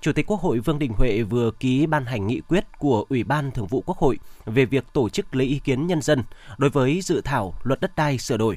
Chủ 0.00 0.12
tịch 0.12 0.26
Quốc 0.26 0.40
hội 0.40 0.58
Vương 0.58 0.78
Đình 0.78 0.92
Huệ 0.92 1.22
vừa 1.22 1.50
ký 1.50 1.86
ban 1.86 2.06
hành 2.06 2.26
nghị 2.26 2.40
quyết 2.40 2.64
của 2.78 3.06
Ủy 3.08 3.24
ban 3.24 3.50
Thường 3.50 3.66
vụ 3.66 3.82
Quốc 3.86 3.98
hội 3.98 4.18
về 4.44 4.64
việc 4.64 4.84
tổ 4.92 5.08
chức 5.08 5.34
lấy 5.34 5.46
ý 5.46 5.60
kiến 5.64 5.86
nhân 5.86 6.02
dân 6.02 6.22
đối 6.58 6.70
với 6.70 7.00
dự 7.00 7.20
thảo 7.20 7.54
luật 7.62 7.80
đất 7.80 7.96
đai 7.96 8.18
sửa 8.18 8.36
đổi. 8.36 8.56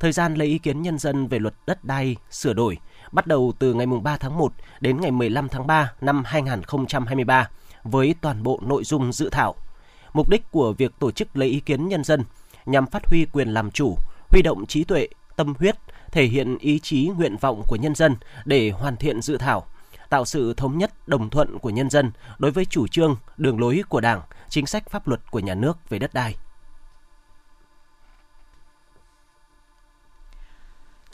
Thời 0.00 0.12
gian 0.12 0.34
lấy 0.34 0.48
ý 0.48 0.58
kiến 0.58 0.82
nhân 0.82 0.98
dân 0.98 1.26
về 1.26 1.38
luật 1.38 1.54
đất 1.66 1.84
đai 1.84 2.16
sửa 2.30 2.52
đổi– 2.52 2.78
bắt 3.12 3.26
đầu 3.26 3.52
từ 3.58 3.74
ngày 3.74 3.86
3 3.86 4.16
tháng 4.16 4.38
1 4.38 4.52
đến 4.80 5.00
ngày 5.00 5.10
15 5.10 5.48
tháng 5.48 5.66
3 5.66 5.92
năm 6.00 6.22
2023 6.26 7.48
với 7.82 8.14
toàn 8.20 8.42
bộ 8.42 8.60
nội 8.62 8.84
dung 8.84 9.12
dự 9.12 9.28
thảo. 9.32 9.54
Mục 10.12 10.28
đích 10.28 10.50
của 10.50 10.72
việc 10.72 10.92
tổ 10.98 11.10
chức 11.10 11.36
lấy 11.36 11.48
ý 11.48 11.60
kiến 11.60 11.88
nhân 11.88 12.04
dân 12.04 12.24
nhằm 12.66 12.86
phát 12.86 13.06
huy 13.06 13.26
quyền 13.32 13.48
làm 13.48 13.70
chủ, 13.70 13.96
huy 14.28 14.42
động 14.42 14.66
trí 14.66 14.84
tuệ, 14.84 15.08
tâm 15.36 15.54
huyết, 15.58 15.76
thể 16.12 16.24
hiện 16.24 16.58
ý 16.58 16.78
chí 16.78 17.10
nguyện 17.16 17.36
vọng 17.36 17.62
của 17.68 17.76
nhân 17.76 17.94
dân 17.94 18.16
để 18.44 18.70
hoàn 18.70 18.96
thiện 18.96 19.22
dự 19.22 19.36
thảo, 19.36 19.66
tạo 20.08 20.24
sự 20.24 20.54
thống 20.56 20.78
nhất 20.78 21.08
đồng 21.08 21.30
thuận 21.30 21.58
của 21.58 21.70
nhân 21.70 21.90
dân 21.90 22.10
đối 22.38 22.50
với 22.50 22.64
chủ 22.64 22.86
trương, 22.86 23.16
đường 23.36 23.60
lối 23.60 23.82
của 23.88 24.00
Đảng, 24.00 24.20
chính 24.48 24.66
sách 24.66 24.90
pháp 24.90 25.08
luật 25.08 25.30
của 25.30 25.40
nhà 25.40 25.54
nước 25.54 25.88
về 25.88 25.98
đất 25.98 26.14
đai. 26.14 26.36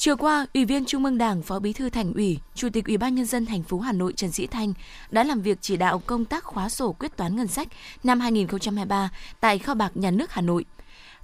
Chiều 0.00 0.17
qua, 0.17 0.47
Ủy 0.55 0.64
viên 0.64 0.85
Trung 0.85 1.05
ương 1.05 1.19
Đảng, 1.19 1.43
Phó 1.43 1.59
Bí 1.59 1.73
thư 1.73 1.90
Thành 1.90 2.12
ủy, 2.12 2.38
Chủ 2.55 2.69
tịch 2.73 2.87
Ủy 2.87 2.97
ban 2.97 3.14
nhân 3.14 3.25
dân 3.25 3.47
thành 3.47 3.62
phố 3.62 3.78
Hà 3.78 3.93
Nội 3.93 4.12
Trần 4.12 4.33
Sĩ 4.33 4.47
Thanh 4.47 4.73
đã 5.11 5.25
làm 5.25 5.40
việc 5.40 5.59
chỉ 5.61 5.76
đạo 5.76 6.02
công 6.07 6.25
tác 6.25 6.45
khóa 6.45 6.69
sổ 6.69 6.93
quyết 6.93 7.17
toán 7.17 7.37
ngân 7.37 7.47
sách 7.47 7.69
năm 8.05 8.21
2023 8.21 9.11
tại 9.40 9.59
kho 9.59 9.75
bạc 9.75 9.90
nhà 9.95 10.11
nước 10.11 10.33
Hà 10.33 10.43
Nội. 10.43 10.64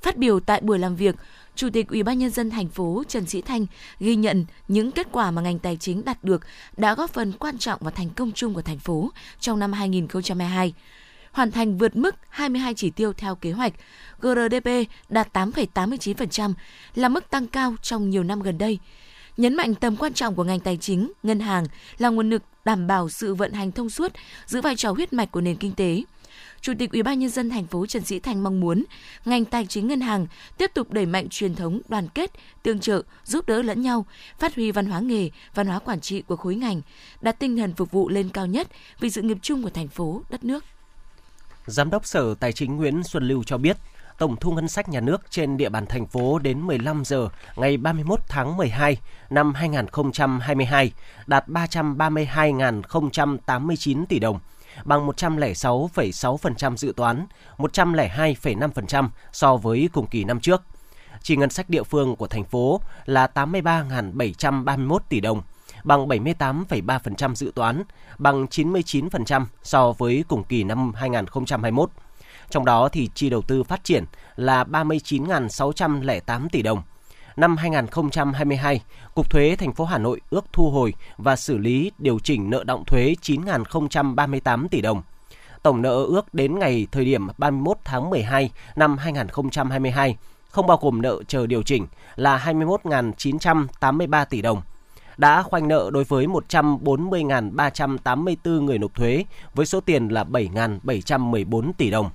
Phát 0.02 0.16
biểu 0.16 0.40
tại 0.40 0.60
buổi 0.60 0.78
làm 0.78 0.96
việc, 0.96 1.14
Chủ 1.54 1.68
tịch 1.72 1.88
Ủy 1.88 2.02
ban 2.02 2.18
nhân 2.18 2.30
dân 2.30 2.50
thành 2.50 2.68
phố 2.68 3.02
Trần 3.08 3.26
Sĩ 3.26 3.42
Thanh 3.42 3.66
ghi 4.00 4.16
nhận 4.16 4.46
những 4.68 4.92
kết 4.92 5.06
quả 5.12 5.30
mà 5.30 5.42
ngành 5.42 5.58
tài 5.58 5.76
chính 5.76 6.04
đạt 6.04 6.24
được 6.24 6.42
đã 6.76 6.94
góp 6.94 7.10
phần 7.10 7.32
quan 7.32 7.58
trọng 7.58 7.80
vào 7.82 7.90
thành 7.90 8.10
công 8.10 8.32
chung 8.32 8.54
của 8.54 8.62
thành 8.62 8.78
phố 8.78 9.10
trong 9.40 9.58
năm 9.58 9.72
2022 9.72 10.74
hoàn 11.34 11.50
thành 11.50 11.78
vượt 11.78 11.96
mức 11.96 12.16
22 12.28 12.74
chỉ 12.74 12.90
tiêu 12.90 13.12
theo 13.12 13.34
kế 13.34 13.52
hoạch. 13.52 13.72
GRDP 14.20 14.68
đạt 15.08 15.36
8,89%, 15.36 16.54
là 16.94 17.08
mức 17.08 17.30
tăng 17.30 17.46
cao 17.46 17.74
trong 17.82 18.10
nhiều 18.10 18.22
năm 18.24 18.42
gần 18.42 18.58
đây. 18.58 18.78
Nhấn 19.36 19.54
mạnh 19.54 19.74
tầm 19.74 19.96
quan 19.96 20.12
trọng 20.12 20.34
của 20.34 20.44
ngành 20.44 20.60
tài 20.60 20.76
chính, 20.76 21.12
ngân 21.22 21.40
hàng 21.40 21.64
là 21.98 22.08
nguồn 22.08 22.30
lực 22.30 22.42
đảm 22.64 22.86
bảo 22.86 23.08
sự 23.08 23.34
vận 23.34 23.52
hành 23.52 23.72
thông 23.72 23.90
suốt, 23.90 24.12
giữ 24.46 24.60
vai 24.60 24.76
trò 24.76 24.92
huyết 24.92 25.12
mạch 25.12 25.32
của 25.32 25.40
nền 25.40 25.56
kinh 25.56 25.72
tế. 25.72 26.02
Chủ 26.60 26.72
tịch 26.78 26.92
Ủy 26.92 27.02
ban 27.02 27.18
nhân 27.18 27.30
dân 27.30 27.50
thành 27.50 27.66
phố 27.66 27.86
Trần 27.86 28.04
Sĩ 28.04 28.20
Thành 28.20 28.42
mong 28.42 28.60
muốn 28.60 28.84
ngành 29.24 29.44
tài 29.44 29.66
chính 29.66 29.88
ngân 29.88 30.00
hàng 30.00 30.26
tiếp 30.58 30.70
tục 30.74 30.92
đẩy 30.92 31.06
mạnh 31.06 31.28
truyền 31.28 31.54
thống 31.54 31.80
đoàn 31.88 32.08
kết, 32.14 32.30
tương 32.62 32.78
trợ, 32.78 33.02
giúp 33.24 33.46
đỡ 33.46 33.62
lẫn 33.62 33.82
nhau, 33.82 34.06
phát 34.38 34.54
huy 34.54 34.70
văn 34.70 34.86
hóa 34.86 35.00
nghề, 35.00 35.30
văn 35.54 35.66
hóa 35.66 35.78
quản 35.78 36.00
trị 36.00 36.22
của 36.22 36.36
khối 36.36 36.54
ngành, 36.54 36.80
đặt 37.20 37.38
tinh 37.38 37.56
thần 37.56 37.74
phục 37.74 37.90
vụ 37.90 38.08
lên 38.08 38.28
cao 38.28 38.46
nhất 38.46 38.68
vì 39.00 39.10
sự 39.10 39.22
nghiệp 39.22 39.38
chung 39.42 39.62
của 39.62 39.70
thành 39.70 39.88
phố, 39.88 40.22
đất 40.30 40.44
nước. 40.44 40.64
Giám 41.66 41.90
đốc 41.90 42.06
Sở 42.06 42.34
Tài 42.34 42.52
chính 42.52 42.76
Nguyễn 42.76 43.02
Xuân 43.02 43.28
Lưu 43.28 43.44
cho 43.44 43.58
biết, 43.58 43.76
tổng 44.18 44.36
thu 44.36 44.52
ngân 44.52 44.68
sách 44.68 44.88
nhà 44.88 45.00
nước 45.00 45.22
trên 45.30 45.56
địa 45.56 45.68
bàn 45.68 45.86
thành 45.86 46.06
phố 46.06 46.38
đến 46.38 46.60
15 46.60 47.04
giờ 47.04 47.28
ngày 47.56 47.76
31 47.76 48.20
tháng 48.28 48.56
12 48.56 48.96
năm 49.30 49.54
2022 49.54 50.92
đạt 51.26 51.48
332.089 51.48 54.04
tỷ 54.08 54.18
đồng, 54.18 54.38
bằng 54.84 55.08
106,6% 55.08 56.76
dự 56.76 56.92
toán, 56.96 57.26
102,5% 57.58 59.08
so 59.32 59.56
với 59.56 59.88
cùng 59.92 60.06
kỳ 60.06 60.24
năm 60.24 60.40
trước. 60.40 60.62
Chi 61.22 61.36
ngân 61.36 61.50
sách 61.50 61.70
địa 61.70 61.82
phương 61.82 62.16
của 62.16 62.26
thành 62.26 62.44
phố 62.44 62.80
là 63.04 63.26
83.731 63.34 64.98
tỷ 65.08 65.20
đồng, 65.20 65.42
bằng 65.84 66.08
78,3% 66.08 67.34
dự 67.34 67.52
toán, 67.54 67.82
bằng 68.18 68.46
99% 68.46 69.44
so 69.62 69.92
với 69.92 70.24
cùng 70.28 70.44
kỳ 70.44 70.64
năm 70.64 70.92
2021. 70.94 71.90
Trong 72.50 72.64
đó 72.64 72.88
thì 72.88 73.10
chi 73.14 73.30
đầu 73.30 73.42
tư 73.42 73.62
phát 73.62 73.84
triển 73.84 74.04
là 74.36 74.64
39.608 74.64 76.48
tỷ 76.52 76.62
đồng. 76.62 76.82
Năm 77.36 77.56
2022, 77.56 78.80
Cục 79.14 79.30
Thuế 79.30 79.56
thành 79.56 79.72
phố 79.72 79.84
Hà 79.84 79.98
Nội 79.98 80.20
ước 80.30 80.44
thu 80.52 80.70
hồi 80.70 80.94
và 81.16 81.36
xử 81.36 81.58
lý 81.58 81.90
điều 81.98 82.18
chỉnh 82.18 82.50
nợ 82.50 82.64
động 82.64 82.84
thuế 82.84 83.14
9.038 83.22 84.68
tỷ 84.68 84.80
đồng. 84.80 85.02
tổng 85.62 85.82
nợ 85.82 86.04
ước 86.04 86.34
đến 86.34 86.58
ngày 86.58 86.86
thời 86.92 87.04
điểm 87.04 87.28
31 87.38 87.78
tháng 87.84 88.10
12 88.10 88.50
năm 88.76 88.98
2022, 88.98 90.16
không 90.50 90.66
bao 90.66 90.78
gồm 90.82 91.02
nợ 91.02 91.22
chờ 91.28 91.46
điều 91.46 91.62
chỉnh 91.62 91.86
là 92.16 92.38
21.983 92.38 94.24
tỷ 94.24 94.42
đồng 94.42 94.62
đã 95.16 95.42
khoanh 95.42 95.68
nợ 95.68 95.90
đối 95.92 96.04
với 96.04 96.26
140.384 96.26 98.62
người 98.62 98.78
nộp 98.78 98.94
thuế 98.94 99.24
với 99.54 99.66
số 99.66 99.80
tiền 99.80 100.08
là 100.08 100.24
7.714 100.24 101.72
tỷ 101.72 101.90
đồng. 101.90 102.10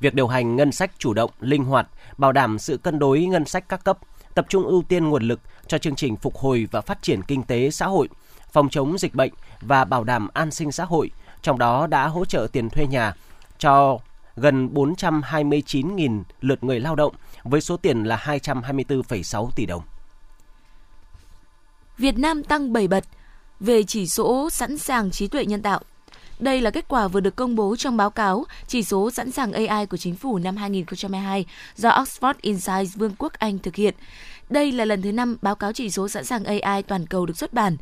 Việc 0.00 0.14
điều 0.14 0.26
hành 0.26 0.56
ngân 0.56 0.72
sách 0.72 0.90
chủ 0.98 1.14
động, 1.14 1.30
linh 1.40 1.64
hoạt, 1.64 1.88
bảo 2.18 2.32
đảm 2.32 2.58
sự 2.58 2.76
cân 2.76 2.98
đối 2.98 3.20
ngân 3.20 3.44
sách 3.44 3.68
các 3.68 3.84
cấp, 3.84 3.98
tập 4.34 4.46
trung 4.48 4.66
ưu 4.66 4.82
tiên 4.82 5.08
nguồn 5.08 5.22
lực 5.22 5.40
cho 5.66 5.78
chương 5.78 5.94
trình 5.94 6.16
phục 6.16 6.36
hồi 6.36 6.68
và 6.70 6.80
phát 6.80 7.02
triển 7.02 7.22
kinh 7.22 7.42
tế 7.42 7.70
xã 7.70 7.86
hội, 7.86 8.08
phòng 8.52 8.68
chống 8.68 8.98
dịch 8.98 9.14
bệnh 9.14 9.32
và 9.60 9.84
bảo 9.84 10.04
đảm 10.04 10.28
an 10.34 10.50
sinh 10.50 10.72
xã 10.72 10.84
hội, 10.84 11.10
trong 11.42 11.58
đó 11.58 11.86
đã 11.86 12.06
hỗ 12.06 12.24
trợ 12.24 12.46
tiền 12.52 12.70
thuê 12.70 12.86
nhà 12.86 13.14
cho 13.58 13.98
gần 14.36 14.74
429.000 14.74 16.22
lượt 16.40 16.64
người 16.64 16.80
lao 16.80 16.96
động 16.96 17.14
với 17.44 17.60
số 17.60 17.76
tiền 17.76 18.04
là 18.04 18.16
224,6 18.16 19.48
tỷ 19.56 19.66
đồng. 19.66 19.82
Việt 21.98 22.18
Nam 22.18 22.44
tăng 22.44 22.72
7 22.72 22.88
bậc 22.88 23.04
về 23.60 23.82
chỉ 23.82 24.06
số 24.06 24.50
sẵn 24.50 24.78
sàng 24.78 25.10
trí 25.10 25.28
tuệ 25.28 25.44
nhân 25.44 25.62
tạo. 25.62 25.80
Đây 26.38 26.60
là 26.60 26.70
kết 26.70 26.88
quả 26.88 27.08
vừa 27.08 27.20
được 27.20 27.36
công 27.36 27.56
bố 27.56 27.76
trong 27.76 27.96
báo 27.96 28.10
cáo 28.10 28.44
chỉ 28.66 28.82
số 28.82 29.10
sẵn 29.10 29.30
sàng 29.30 29.52
AI 29.52 29.86
của 29.86 29.96
chính 29.96 30.14
phủ 30.14 30.38
năm 30.38 30.56
2022 30.56 31.46
do 31.76 31.90
Oxford 31.90 32.34
Insights 32.40 32.96
Vương 32.96 33.14
quốc 33.18 33.32
Anh 33.32 33.58
thực 33.58 33.76
hiện. 33.76 33.94
Đây 34.50 34.72
là 34.72 34.84
lần 34.84 35.02
thứ 35.02 35.12
năm 35.12 35.36
báo 35.42 35.54
cáo 35.54 35.72
chỉ 35.72 35.90
số 35.90 36.08
sẵn 36.08 36.24
sàng 36.24 36.44
AI 36.44 36.82
toàn 36.82 37.06
cầu 37.06 37.26
được 37.26 37.38
xuất 37.38 37.52
bản. 37.52 37.76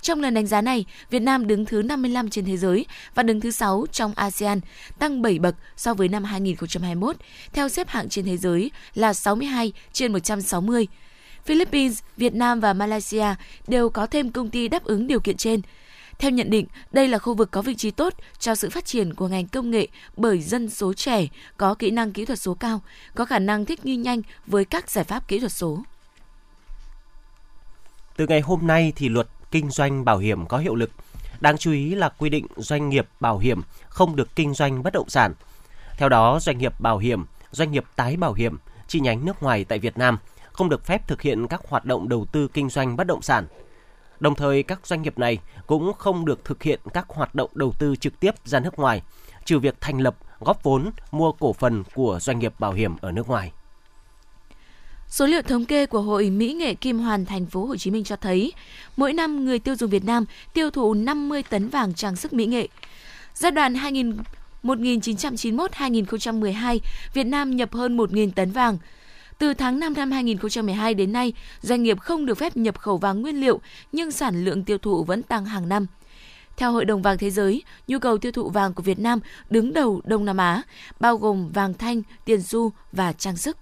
Trong 0.00 0.20
lần 0.20 0.34
đánh 0.34 0.46
giá 0.46 0.60
này, 0.60 0.84
Việt 1.10 1.22
Nam 1.22 1.46
đứng 1.46 1.64
thứ 1.64 1.82
55 1.82 2.30
trên 2.30 2.44
thế 2.44 2.56
giới 2.56 2.86
và 3.14 3.22
đứng 3.22 3.40
thứ 3.40 3.50
6 3.50 3.86
trong 3.92 4.12
ASEAN, 4.16 4.60
tăng 4.98 5.22
7 5.22 5.38
bậc 5.38 5.54
so 5.76 5.94
với 5.94 6.08
năm 6.08 6.24
2021, 6.24 7.16
theo 7.52 7.68
xếp 7.68 7.88
hạng 7.88 8.08
trên 8.08 8.24
thế 8.24 8.36
giới 8.36 8.70
là 8.94 9.14
62 9.14 9.72
trên 9.92 10.12
160. 10.12 10.86
Philippines, 11.48 11.98
Việt 12.16 12.34
Nam 12.34 12.60
và 12.60 12.72
Malaysia 12.72 13.26
đều 13.68 13.90
có 13.90 14.06
thêm 14.06 14.30
công 14.30 14.50
ty 14.50 14.68
đáp 14.68 14.84
ứng 14.84 15.06
điều 15.06 15.20
kiện 15.20 15.36
trên. 15.36 15.60
Theo 16.18 16.30
nhận 16.30 16.50
định, 16.50 16.66
đây 16.92 17.08
là 17.08 17.18
khu 17.18 17.34
vực 17.34 17.50
có 17.50 17.62
vị 17.62 17.74
trí 17.74 17.90
tốt 17.90 18.14
cho 18.38 18.54
sự 18.54 18.70
phát 18.70 18.84
triển 18.84 19.14
của 19.14 19.28
ngành 19.28 19.48
công 19.48 19.70
nghệ 19.70 19.88
bởi 20.16 20.40
dân 20.40 20.70
số 20.70 20.92
trẻ, 20.94 21.26
có 21.56 21.74
kỹ 21.74 21.90
năng 21.90 22.12
kỹ 22.12 22.24
thuật 22.24 22.38
số 22.38 22.54
cao, 22.54 22.80
có 23.14 23.24
khả 23.24 23.38
năng 23.38 23.64
thích 23.64 23.84
nghi 23.84 23.96
nhanh 23.96 24.22
với 24.46 24.64
các 24.64 24.90
giải 24.90 25.04
pháp 25.04 25.28
kỹ 25.28 25.38
thuật 25.38 25.52
số. 25.52 25.82
Từ 28.16 28.26
ngày 28.26 28.40
hôm 28.40 28.66
nay 28.66 28.92
thì 28.96 29.08
luật 29.08 29.28
kinh 29.50 29.70
doanh 29.70 30.04
bảo 30.04 30.18
hiểm 30.18 30.46
có 30.46 30.58
hiệu 30.58 30.74
lực. 30.74 30.90
Đáng 31.40 31.58
chú 31.58 31.72
ý 31.72 31.94
là 31.94 32.08
quy 32.08 32.30
định 32.30 32.46
doanh 32.56 32.88
nghiệp 32.88 33.08
bảo 33.20 33.38
hiểm 33.38 33.62
không 33.88 34.16
được 34.16 34.36
kinh 34.36 34.54
doanh 34.54 34.82
bất 34.82 34.92
động 34.92 35.08
sản. 35.08 35.34
Theo 35.96 36.08
đó, 36.08 36.38
doanh 36.40 36.58
nghiệp 36.58 36.80
bảo 36.80 36.98
hiểm, 36.98 37.24
doanh 37.50 37.72
nghiệp 37.72 37.84
tái 37.96 38.16
bảo 38.16 38.32
hiểm, 38.32 38.58
chi 38.88 39.00
nhánh 39.00 39.24
nước 39.24 39.42
ngoài 39.42 39.64
tại 39.64 39.78
Việt 39.78 39.98
Nam 39.98 40.18
không 40.58 40.68
được 40.68 40.86
phép 40.86 41.08
thực 41.08 41.22
hiện 41.22 41.46
các 41.46 41.60
hoạt 41.68 41.84
động 41.84 42.08
đầu 42.08 42.26
tư 42.32 42.48
kinh 42.48 42.68
doanh 42.68 42.96
bất 42.96 43.06
động 43.06 43.22
sản. 43.22 43.46
Đồng 44.20 44.34
thời, 44.34 44.62
các 44.62 44.86
doanh 44.86 45.02
nghiệp 45.02 45.18
này 45.18 45.38
cũng 45.66 45.92
không 45.98 46.24
được 46.24 46.44
thực 46.44 46.62
hiện 46.62 46.80
các 46.94 47.06
hoạt 47.08 47.34
động 47.34 47.50
đầu 47.54 47.72
tư 47.78 47.96
trực 47.96 48.20
tiếp 48.20 48.34
ra 48.44 48.60
nước 48.60 48.78
ngoài, 48.78 49.02
trừ 49.44 49.58
việc 49.58 49.80
thành 49.80 50.00
lập, 50.00 50.16
góp 50.40 50.62
vốn, 50.62 50.90
mua 51.10 51.32
cổ 51.32 51.52
phần 51.52 51.84
của 51.94 52.18
doanh 52.20 52.38
nghiệp 52.38 52.54
bảo 52.58 52.72
hiểm 52.72 52.96
ở 53.00 53.12
nước 53.12 53.28
ngoài. 53.28 53.52
Số 55.08 55.26
liệu 55.26 55.42
thống 55.42 55.64
kê 55.64 55.86
của 55.86 56.00
Hội 56.00 56.30
Mỹ 56.30 56.52
nghệ 56.52 56.74
Kim 56.74 56.98
Hoàn 56.98 57.26
thành 57.26 57.46
phố 57.46 57.66
Hồ 57.66 57.76
Chí 57.76 57.90
Minh 57.90 58.04
cho 58.04 58.16
thấy, 58.16 58.52
mỗi 58.96 59.12
năm 59.12 59.44
người 59.44 59.58
tiêu 59.58 59.76
dùng 59.76 59.90
Việt 59.90 60.04
Nam 60.04 60.24
tiêu 60.54 60.70
thụ 60.70 60.94
50 60.94 61.42
tấn 61.42 61.68
vàng 61.68 61.94
trang 61.94 62.16
sức 62.16 62.32
mỹ 62.32 62.46
nghệ. 62.46 62.68
Giai 63.34 63.50
đoạn 63.50 63.74
2000 63.74 64.16
1991-2012, 64.62 66.78
Việt 67.14 67.24
Nam 67.24 67.56
nhập 67.56 67.74
hơn 67.74 67.96
1.000 67.96 68.30
tấn 68.30 68.50
vàng. 68.50 68.78
Từ 69.38 69.54
tháng 69.54 69.80
5 69.80 69.94
năm 69.94 70.10
2012 70.10 70.94
đến 70.94 71.12
nay, 71.12 71.32
doanh 71.60 71.82
nghiệp 71.82 72.00
không 72.00 72.26
được 72.26 72.34
phép 72.34 72.56
nhập 72.56 72.78
khẩu 72.78 72.96
vàng 72.96 73.22
nguyên 73.22 73.40
liệu, 73.40 73.60
nhưng 73.92 74.10
sản 74.10 74.44
lượng 74.44 74.64
tiêu 74.64 74.78
thụ 74.78 75.04
vẫn 75.04 75.22
tăng 75.22 75.44
hàng 75.44 75.68
năm. 75.68 75.86
Theo 76.56 76.72
Hội 76.72 76.84
đồng 76.84 77.02
vàng 77.02 77.18
thế 77.18 77.30
giới, 77.30 77.62
nhu 77.88 77.98
cầu 77.98 78.18
tiêu 78.18 78.32
thụ 78.32 78.48
vàng 78.50 78.74
của 78.74 78.82
Việt 78.82 78.98
Nam 78.98 79.20
đứng 79.50 79.72
đầu 79.72 80.00
Đông 80.04 80.24
Nam 80.24 80.36
Á, 80.36 80.62
bao 81.00 81.16
gồm 81.16 81.50
vàng 81.52 81.74
thanh, 81.74 82.02
tiền 82.24 82.42
xu 82.42 82.72
và 82.92 83.12
trang 83.12 83.36
sức. 83.36 83.56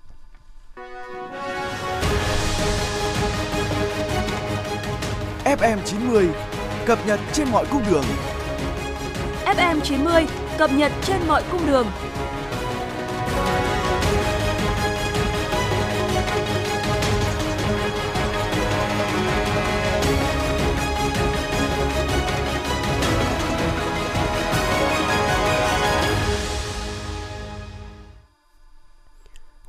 FM90 5.45 6.29
cập 6.87 7.07
nhật 7.07 7.21
trên 7.33 7.49
mọi 7.53 7.67
cung 7.71 7.83
đường. 7.91 8.05
FM 9.45 9.81
90 9.81 10.27
cập 10.59 10.73
nhật 10.73 10.93
trên 11.03 11.17
mọi 11.29 11.43
cung 11.51 11.67
đường. 11.67 11.87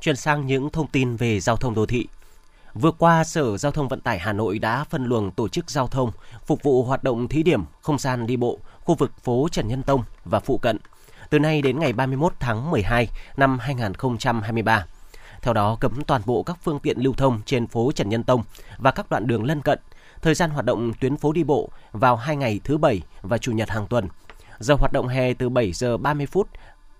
Chuyển 0.08 0.16
sang 0.16 0.46
những 0.46 0.70
thông 0.70 0.86
tin 0.86 1.16
về 1.16 1.40
giao 1.40 1.56
thông 1.56 1.74
đô 1.74 1.86
thị. 1.86 2.06
Vừa 2.74 2.90
qua, 2.90 3.24
Sở 3.24 3.56
Giao 3.56 3.72
thông 3.72 3.88
Vận 3.88 4.00
tải 4.00 4.18
Hà 4.18 4.32
Nội 4.32 4.58
đã 4.58 4.84
phân 4.84 5.04
luồng 5.04 5.30
tổ 5.30 5.48
chức 5.48 5.70
giao 5.70 5.86
thông 5.86 6.12
phục 6.46 6.62
vụ 6.62 6.82
hoạt 6.82 7.04
động 7.04 7.28
thí 7.28 7.42
điểm 7.42 7.64
không 7.82 7.98
gian 7.98 8.26
đi 8.26 8.36
bộ 8.36 8.58
khu 8.80 8.94
vực 8.94 9.12
phố 9.22 9.48
Trần 9.52 9.68
Nhân 9.68 9.82
Tông 9.82 10.02
và 10.24 10.40
phụ 10.40 10.58
cận 10.58 10.78
từ 11.30 11.38
nay 11.38 11.62
đến 11.62 11.78
ngày 11.78 11.92
31 11.92 12.32
tháng 12.40 12.70
12 12.70 13.08
năm 13.36 13.58
2023. 13.58 14.86
Theo 15.42 15.54
đó, 15.54 15.76
cấm 15.80 16.04
toàn 16.06 16.22
bộ 16.24 16.42
các 16.42 16.58
phương 16.62 16.80
tiện 16.80 16.98
lưu 16.98 17.12
thông 17.12 17.40
trên 17.46 17.66
phố 17.66 17.92
Trần 17.92 18.08
Nhân 18.08 18.24
Tông 18.24 18.42
và 18.78 18.90
các 18.90 19.10
đoạn 19.10 19.26
đường 19.26 19.44
lân 19.44 19.62
cận. 19.62 19.78
Thời 20.22 20.34
gian 20.34 20.50
hoạt 20.50 20.64
động 20.64 20.92
tuyến 21.00 21.16
phố 21.16 21.32
đi 21.32 21.44
bộ 21.44 21.70
vào 21.92 22.16
hai 22.16 22.36
ngày 22.36 22.60
thứ 22.64 22.78
Bảy 22.78 23.02
và 23.22 23.38
Chủ 23.38 23.52
nhật 23.52 23.70
hàng 23.70 23.86
tuần. 23.86 24.08
Giờ 24.58 24.74
hoạt 24.74 24.92
động 24.92 25.08
hè 25.08 25.34
từ 25.34 25.48
7 25.48 25.72
giờ 25.72 25.96
30 25.96 26.26
phút 26.26 26.48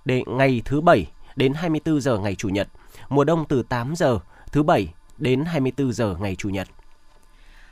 đến 0.05 0.25
ngày 0.27 0.63
thứ 0.65 0.81
Bảy 0.81 1.07
đến 1.37 1.55
24 1.55 2.01
giờ 2.01 2.19
ngày 2.19 2.35
Chủ 2.35 2.49
nhật. 2.49 2.69
Mùa 3.09 3.25
đông 3.25 3.45
từ 3.49 3.63
8 3.63 3.97
giờ 3.97 4.19
thứ 4.53 4.63
Bảy 4.63 4.89
đến 5.19 5.45
24 5.45 5.93
giờ 5.93 6.17
ngày 6.21 6.37
Chủ 6.37 6.49
nhật. 6.49 6.69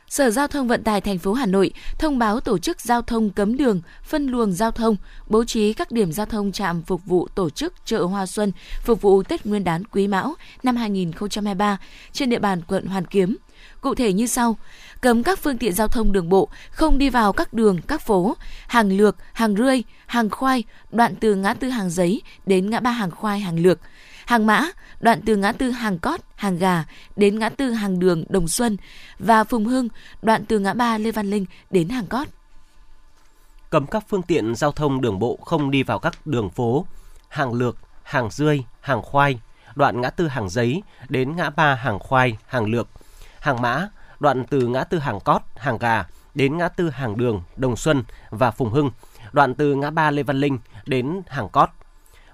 Sở 0.08 0.30
Giao 0.30 0.46
thông 0.46 0.68
Vận 0.68 0.84
tải 0.84 1.00
thành 1.00 1.18
phố 1.18 1.32
Hà 1.32 1.46
Nội 1.46 1.72
thông 1.98 2.18
báo 2.18 2.40
tổ 2.40 2.58
chức 2.58 2.80
giao 2.80 3.02
thông 3.02 3.30
cấm 3.30 3.56
đường, 3.56 3.80
phân 4.02 4.26
luồng 4.26 4.52
giao 4.52 4.70
thông, 4.70 4.96
bố 5.28 5.44
trí 5.44 5.72
các 5.72 5.90
điểm 5.90 6.12
giao 6.12 6.26
thông 6.26 6.52
trạm 6.52 6.82
phục 6.82 7.06
vụ 7.06 7.28
tổ 7.34 7.50
chức 7.50 7.74
chợ 7.84 8.04
Hoa 8.04 8.26
Xuân 8.26 8.52
phục 8.82 9.00
vụ 9.00 9.22
Tết 9.22 9.46
Nguyên 9.46 9.64
đán 9.64 9.84
Quý 9.84 10.08
Mão 10.08 10.34
năm 10.62 10.76
2023 10.76 11.78
trên 12.12 12.30
địa 12.30 12.38
bàn 12.38 12.62
quận 12.68 12.86
Hoàn 12.86 13.06
Kiếm. 13.06 13.36
Cụ 13.80 13.94
thể 13.94 14.12
như 14.12 14.26
sau: 14.26 14.56
cấm 15.00 15.22
các 15.22 15.38
phương 15.38 15.58
tiện 15.58 15.72
giao 15.72 15.88
thông 15.88 16.12
đường 16.12 16.28
bộ 16.28 16.48
không 16.70 16.98
đi 16.98 17.10
vào 17.10 17.32
các 17.32 17.52
đường, 17.52 17.80
các 17.88 18.00
phố, 18.00 18.36
hàng 18.68 18.96
lược, 18.96 19.16
hàng 19.32 19.56
rươi, 19.56 19.82
hàng 20.06 20.30
khoai, 20.30 20.64
đoạn 20.90 21.14
từ 21.20 21.34
ngã 21.34 21.54
tư 21.54 21.68
hàng 21.68 21.90
giấy 21.90 22.22
đến 22.46 22.70
ngã 22.70 22.80
ba 22.80 22.90
hàng 22.90 23.10
khoai, 23.10 23.40
hàng 23.40 23.58
lược, 23.58 23.78
hàng 24.26 24.46
mã, 24.46 24.62
đoạn 25.00 25.20
từ 25.26 25.36
ngã 25.36 25.52
tư 25.52 25.70
hàng 25.70 25.98
cót, 25.98 26.20
hàng 26.34 26.58
gà 26.58 26.84
đến 27.16 27.38
ngã 27.38 27.48
tư 27.48 27.70
hàng 27.70 27.98
đường 27.98 28.24
Đồng 28.28 28.48
Xuân 28.48 28.76
và 29.18 29.44
Phùng 29.44 29.64
Hưng, 29.64 29.88
đoạn 30.22 30.44
từ 30.44 30.58
ngã 30.58 30.74
ba 30.74 30.98
Lê 30.98 31.10
Văn 31.10 31.30
Linh 31.30 31.46
đến 31.70 31.88
hàng 31.88 32.06
cót. 32.06 32.28
Cấm 33.70 33.86
các 33.86 34.04
phương 34.08 34.22
tiện 34.22 34.54
giao 34.54 34.72
thông 34.72 35.00
đường 35.00 35.18
bộ 35.18 35.38
không 35.44 35.70
đi 35.70 35.82
vào 35.82 35.98
các 35.98 36.26
đường 36.26 36.50
phố, 36.50 36.86
hàng 37.28 37.52
lược, 37.52 37.76
hàng 38.02 38.30
rươi, 38.30 38.64
hàng 38.80 39.02
khoai, 39.02 39.40
đoạn 39.74 40.00
ngã 40.00 40.10
tư 40.10 40.28
hàng 40.28 40.48
giấy 40.48 40.82
đến 41.08 41.36
ngã 41.36 41.50
ba 41.50 41.74
hàng 41.74 41.98
khoai, 41.98 42.36
hàng 42.46 42.64
lược, 42.64 42.88
hàng 43.40 43.62
mã, 43.62 43.88
đoạn 44.20 44.44
từ 44.50 44.66
ngã 44.66 44.84
tư 44.84 44.98
hàng 44.98 45.20
cót, 45.20 45.42
hàng 45.56 45.78
gà 45.78 46.04
đến 46.34 46.58
ngã 46.58 46.68
tư 46.68 46.90
hàng 46.90 47.16
đường 47.16 47.42
Đồng 47.56 47.76
Xuân 47.76 48.04
và 48.30 48.50
Phùng 48.50 48.70
Hưng, 48.70 48.90
đoạn 49.32 49.54
từ 49.54 49.74
ngã 49.74 49.90
ba 49.90 50.10
Lê 50.10 50.22
Văn 50.22 50.40
Linh 50.40 50.58
đến 50.86 51.22
hàng 51.28 51.48
cót, 51.48 51.68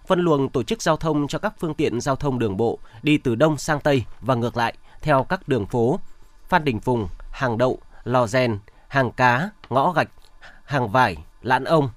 phân 0.07 0.21
luồng 0.21 0.49
tổ 0.49 0.63
chức 0.63 0.83
giao 0.83 0.97
thông 0.97 1.29
cho 1.29 1.39
các 1.39 1.55
phương 1.59 1.75
tiện 1.75 2.01
giao 2.01 2.17
thông 2.17 2.39
đường 2.39 2.57
bộ 2.57 2.79
đi 3.03 3.19
từ 3.19 3.35
đông 3.35 3.57
sang 3.57 3.81
tây 3.81 4.05
và 4.21 4.35
ngược 4.35 4.57
lại 4.57 4.75
theo 5.01 5.27
các 5.29 5.49
đường 5.49 5.67
phố 5.67 6.01
Phan 6.49 6.65
Đình 6.65 6.81
Phùng, 6.81 7.09
Hàng 7.31 7.59
Đậu, 7.59 7.79
Lò 8.05 8.27
Rèn, 8.27 8.59
Hàng 8.89 9.13
Cá, 9.13 9.51
Ngõ 9.71 9.93
Gạch, 9.93 10.09
Hàng 10.65 10.89
Vải, 10.89 11.17
Lãn 11.43 11.65
Ông. 11.65 11.89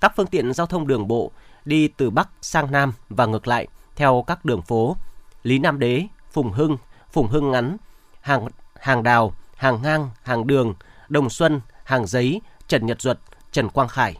Các 0.00 0.12
phương 0.16 0.26
tiện 0.26 0.52
giao 0.52 0.66
thông 0.66 0.86
đường 0.86 1.08
bộ 1.08 1.30
đi 1.64 1.88
từ 1.88 2.10
Bắc 2.10 2.28
sang 2.42 2.72
Nam 2.72 2.92
và 3.08 3.26
ngược 3.26 3.48
lại 3.48 3.66
theo 3.96 4.24
các 4.26 4.44
đường 4.44 4.62
phố 4.62 4.96
Lý 5.42 5.58
Nam 5.58 5.78
Đế, 5.78 6.06
Phùng 6.32 6.52
Hưng, 6.52 6.76
Phùng 7.12 7.28
Hưng 7.28 7.50
Ngắn, 7.50 7.76
Hàng 8.20 8.48
Hàng 8.80 9.02
Đào, 9.02 9.34
Hàng 9.56 9.82
Ngang, 9.82 10.10
Hàng 10.22 10.46
Đường, 10.46 10.74
Đồng 11.08 11.30
Xuân, 11.30 11.60
Hàng 11.84 12.06
Giấy, 12.06 12.40
Trần 12.68 12.86
Nhật 12.86 13.00
Duật, 13.00 13.18
Trần 13.52 13.68
Quang 13.68 13.88
Khải. 13.88 14.16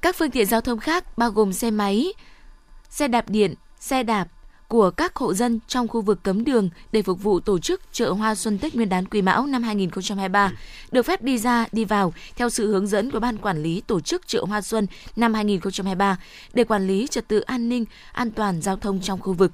Các 0.00 0.16
phương 0.16 0.30
tiện 0.30 0.46
giao 0.46 0.60
thông 0.60 0.78
khác 0.78 1.18
bao 1.18 1.30
gồm 1.30 1.52
xe 1.52 1.70
máy, 1.70 2.12
xe 2.90 3.08
đạp 3.08 3.28
điện, 3.28 3.54
xe 3.80 4.02
đạp, 4.02 4.28
của 4.70 4.90
các 4.90 5.16
hộ 5.16 5.34
dân 5.34 5.60
trong 5.68 5.88
khu 5.88 6.00
vực 6.00 6.22
cấm 6.22 6.44
đường 6.44 6.68
để 6.92 7.02
phục 7.02 7.22
vụ 7.22 7.40
tổ 7.40 7.58
chức 7.58 7.80
chợ 7.92 8.10
hoa 8.10 8.34
xuân 8.34 8.58
Tết 8.58 8.74
Nguyên 8.74 8.88
đán 8.88 9.06
Quý 9.06 9.22
Mão 9.22 9.46
năm 9.46 9.62
2023 9.62 10.52
được 10.92 11.02
phép 11.02 11.22
đi 11.22 11.38
ra, 11.38 11.66
đi 11.72 11.84
vào 11.84 12.12
theo 12.36 12.50
sự 12.50 12.72
hướng 12.72 12.86
dẫn 12.86 13.10
của 13.10 13.20
Ban 13.20 13.36
Quản 13.36 13.62
lý 13.62 13.82
tổ 13.86 14.00
chức 14.00 14.26
chợ 14.26 14.44
hoa 14.48 14.60
xuân 14.60 14.86
năm 15.16 15.34
2023 15.34 16.18
để 16.54 16.64
quản 16.64 16.86
lý 16.86 17.06
trật 17.10 17.28
tự 17.28 17.40
an 17.40 17.68
ninh, 17.68 17.84
an 18.12 18.30
toàn 18.30 18.60
giao 18.60 18.76
thông 18.76 19.00
trong 19.00 19.20
khu 19.20 19.32
vực 19.32 19.52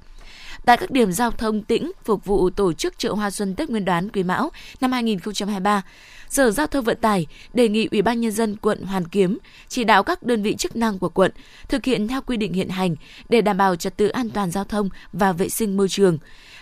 tại 0.66 0.76
các 0.76 0.90
điểm 0.90 1.12
giao 1.12 1.30
thông 1.30 1.62
tĩnh 1.62 1.92
phục 2.04 2.24
vụ 2.24 2.50
tổ 2.50 2.72
chức 2.72 2.98
chợ 2.98 3.12
hoa 3.12 3.30
xuân 3.30 3.54
Tết 3.54 3.70
Nguyên 3.70 3.84
đán 3.84 4.08
Quý 4.08 4.22
Mão 4.22 4.50
năm 4.80 4.92
2023. 4.92 5.82
Sở 6.28 6.50
Giao 6.50 6.66
thông 6.66 6.84
Vận 6.84 6.96
tải 7.00 7.26
đề 7.54 7.68
nghị 7.68 7.88
Ủy 7.90 8.02
ban 8.02 8.20
nhân 8.20 8.32
dân 8.32 8.56
quận 8.56 8.82
Hoàn 8.82 9.08
Kiếm 9.08 9.38
chỉ 9.68 9.84
đạo 9.84 10.02
các 10.02 10.22
đơn 10.22 10.42
vị 10.42 10.56
chức 10.56 10.76
năng 10.76 10.98
của 10.98 11.08
quận 11.08 11.32
thực 11.68 11.84
hiện 11.84 12.08
theo 12.08 12.20
quy 12.20 12.36
định 12.36 12.52
hiện 12.52 12.68
hành 12.68 12.94
để 13.28 13.40
đảm 13.40 13.56
bảo 13.56 13.76
trật 13.76 13.96
tự 13.96 14.08
an 14.08 14.30
toàn 14.30 14.50
giao 14.50 14.64
thông 14.64 14.88
và 15.12 15.32
vệ 15.32 15.48
sinh 15.48 15.76
môi 15.76 15.88
trường. 15.88 16.18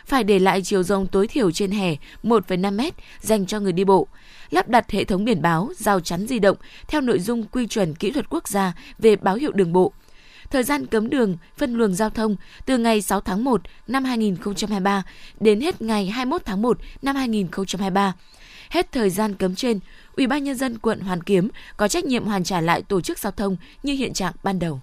Phải 0.06 0.24
để 0.24 0.38
lại 0.38 0.62
chiều 0.62 0.82
rộng 0.82 1.06
tối 1.06 1.26
thiểu 1.26 1.50
trên 1.50 1.70
hè 1.70 1.96
1,5 2.22 2.76
m 2.76 2.80
dành 3.20 3.46
cho 3.46 3.60
người 3.60 3.72
đi 3.72 3.84
bộ 3.84 4.08
lắp 4.50 4.68
đặt 4.68 4.90
hệ 4.90 5.04
thống 5.04 5.24
biển 5.24 5.42
báo, 5.42 5.70
rào 5.76 6.00
chắn 6.00 6.26
di 6.26 6.38
động 6.38 6.56
theo 6.88 7.00
nội 7.00 7.18
dung 7.18 7.44
quy 7.44 7.66
chuẩn 7.66 7.94
kỹ 7.94 8.10
thuật 8.10 8.30
quốc 8.30 8.48
gia 8.48 8.72
về 8.98 9.16
báo 9.16 9.34
hiệu 9.34 9.52
đường 9.52 9.72
bộ. 9.72 9.92
Thời 10.54 10.62
gian 10.62 10.86
cấm 10.86 11.10
đường, 11.10 11.36
phân 11.56 11.74
luồng 11.74 11.94
giao 11.94 12.10
thông 12.10 12.36
từ 12.66 12.78
ngày 12.78 13.02
6 13.02 13.20
tháng 13.20 13.44
1 13.44 13.60
năm 13.86 14.04
2023 14.04 15.02
đến 15.40 15.60
hết 15.60 15.82
ngày 15.82 16.06
21 16.06 16.42
tháng 16.44 16.62
1 16.62 16.78
năm 17.02 17.16
2023. 17.16 18.12
Hết 18.70 18.92
thời 18.92 19.10
gian 19.10 19.34
cấm 19.34 19.54
trên, 19.54 19.80
Ủy 20.16 20.26
ban 20.26 20.44
nhân 20.44 20.56
dân 20.56 20.78
quận 20.78 21.00
Hoàn 21.00 21.22
Kiếm 21.22 21.48
có 21.76 21.88
trách 21.88 22.04
nhiệm 22.04 22.24
hoàn 22.24 22.44
trả 22.44 22.60
lại 22.60 22.82
tổ 22.82 23.00
chức 23.00 23.18
giao 23.18 23.32
thông 23.32 23.56
như 23.82 23.92
hiện 23.94 24.12
trạng 24.12 24.32
ban 24.42 24.58
đầu. 24.58 24.80